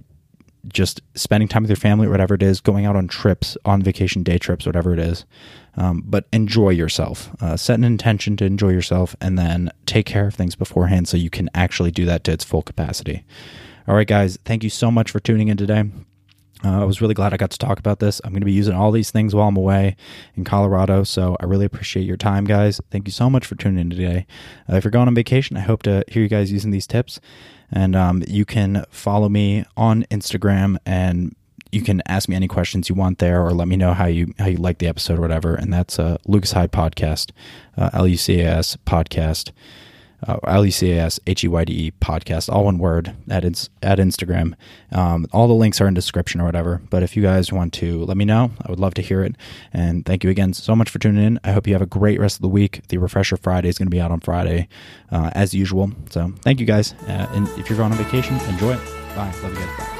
just 0.67 1.01
spending 1.13 1.47
time 1.47 1.61
with 1.61 1.69
your 1.69 1.75
family, 1.77 2.07
or 2.07 2.09
whatever 2.09 2.33
it 2.33 2.41
is, 2.41 2.59
going 2.59 2.85
out 2.85 2.95
on 2.95 3.07
trips, 3.07 3.55
on 3.65 3.83
vacation, 3.83 4.23
day 4.23 4.37
trips, 4.37 4.65
whatever 4.65 4.93
it 4.93 4.99
is. 4.99 5.25
Um, 5.77 6.01
but 6.05 6.27
enjoy 6.33 6.69
yourself. 6.69 7.29
Uh, 7.41 7.57
set 7.57 7.77
an 7.77 7.83
intention 7.83 8.35
to 8.37 8.45
enjoy 8.45 8.69
yourself 8.69 9.15
and 9.21 9.37
then 9.37 9.69
take 9.85 10.05
care 10.05 10.27
of 10.27 10.33
things 10.33 10.55
beforehand 10.55 11.07
so 11.07 11.17
you 11.17 11.29
can 11.29 11.49
actually 11.53 11.91
do 11.91 12.05
that 12.05 12.23
to 12.23 12.31
its 12.31 12.43
full 12.43 12.61
capacity. 12.61 13.23
All 13.87 13.95
right, 13.95 14.07
guys, 14.07 14.39
thank 14.45 14.63
you 14.63 14.69
so 14.69 14.89
much 14.89 15.11
for 15.11 15.19
tuning 15.19 15.49
in 15.49 15.57
today. 15.57 15.83
Uh, 16.63 16.81
I 16.81 16.83
was 16.85 17.01
really 17.01 17.13
glad 17.13 17.33
I 17.33 17.37
got 17.37 17.51
to 17.51 17.57
talk 17.57 17.79
about 17.79 17.99
this. 17.99 18.21
I'm 18.23 18.31
going 18.31 18.41
to 18.41 18.45
be 18.45 18.51
using 18.51 18.73
all 18.73 18.91
these 18.91 19.11
things 19.11 19.35
while 19.35 19.47
I'm 19.47 19.57
away 19.57 19.95
in 20.35 20.43
Colorado. 20.43 21.03
So 21.03 21.35
I 21.39 21.45
really 21.45 21.65
appreciate 21.65 22.05
your 22.05 22.17
time, 22.17 22.45
guys. 22.45 22.79
Thank 22.91 23.07
you 23.07 23.11
so 23.11 23.29
much 23.29 23.45
for 23.45 23.55
tuning 23.55 23.79
in 23.79 23.89
today. 23.89 24.25
Uh, 24.69 24.77
if 24.77 24.83
you're 24.83 24.91
going 24.91 25.07
on 25.07 25.15
vacation, 25.15 25.57
I 25.57 25.61
hope 25.61 25.83
to 25.83 26.03
hear 26.07 26.23
you 26.23 26.29
guys 26.29 26.51
using 26.51 26.71
these 26.71 26.87
tips. 26.87 27.19
And 27.71 27.95
um, 27.95 28.23
you 28.27 28.45
can 28.45 28.85
follow 28.89 29.27
me 29.27 29.65
on 29.75 30.03
Instagram 30.05 30.77
and 30.85 31.35
you 31.71 31.81
can 31.81 32.01
ask 32.07 32.29
me 32.29 32.35
any 32.35 32.47
questions 32.47 32.87
you 32.87 32.95
want 32.95 33.17
there, 33.17 33.43
or 33.43 33.51
let 33.51 33.67
me 33.67 33.75
know 33.75 33.93
how 33.93 34.05
you 34.05 34.33
how 34.39 34.45
you 34.45 34.55
like 34.55 34.77
the 34.77 34.87
episode 34.87 35.17
or 35.17 35.21
whatever. 35.21 35.55
And 35.55 35.73
that's 35.73 35.99
uh, 35.99 36.17
Lucas 36.25 36.53
Heyde 36.53 36.69
podcast, 36.69 37.31
uh, 37.75 37.89
L 37.91 38.07
U 38.07 38.15
C 38.15 38.39
A 38.39 38.47
S 38.47 38.77
podcast 38.85 39.51
uh, 40.27 40.37
L 40.47 40.65
E 40.65 40.71
C 40.71 40.91
A 40.91 41.03
S 41.05 41.19
H 41.27 41.43
E 41.43 41.47
Y 41.47 41.65
D 41.65 41.73
E 41.87 41.91
podcast, 42.01 42.51
all 42.51 42.65
one 42.65 42.77
word 42.77 43.15
at 43.29 43.45
ins- 43.45 43.69
at 43.81 43.99
Instagram. 43.99 44.53
Um, 44.91 45.27
all 45.31 45.47
the 45.47 45.53
links 45.53 45.79
are 45.81 45.87
in 45.87 45.93
description 45.93 46.41
or 46.41 46.45
whatever. 46.45 46.81
But 46.89 47.03
if 47.03 47.15
you 47.15 47.23
guys 47.23 47.51
want 47.51 47.73
to 47.73 48.03
let 48.05 48.17
me 48.17 48.25
know, 48.25 48.51
I 48.65 48.69
would 48.69 48.79
love 48.79 48.93
to 48.95 49.01
hear 49.01 49.23
it. 49.23 49.35
And 49.73 50.05
thank 50.05 50.23
you 50.23 50.29
again 50.29 50.53
so 50.53 50.75
much 50.75 50.89
for 50.89 50.99
tuning 50.99 51.23
in. 51.23 51.39
I 51.43 51.51
hope 51.51 51.67
you 51.67 51.73
have 51.73 51.81
a 51.81 51.87
great 51.87 52.19
rest 52.19 52.37
of 52.37 52.41
the 52.41 52.49
week. 52.49 52.81
The 52.87 52.97
Refresher 52.97 53.37
Friday 53.37 53.69
is 53.69 53.77
going 53.77 53.87
to 53.87 53.91
be 53.91 54.01
out 54.01 54.11
on 54.11 54.19
Friday, 54.19 54.67
uh, 55.11 55.31
as 55.33 55.53
usual. 55.53 55.91
So 56.09 56.33
thank 56.41 56.59
you 56.59 56.65
guys. 56.65 56.93
Uh, 57.07 57.27
and 57.33 57.47
if 57.59 57.69
you're 57.69 57.77
going 57.77 57.91
on 57.91 57.97
vacation, 57.97 58.37
enjoy 58.49 58.73
it. 58.73 58.79
Bye. 59.15 59.33
Love 59.43 59.53
you 59.53 59.59
guys. 59.59 59.77
Bye. 59.79 59.94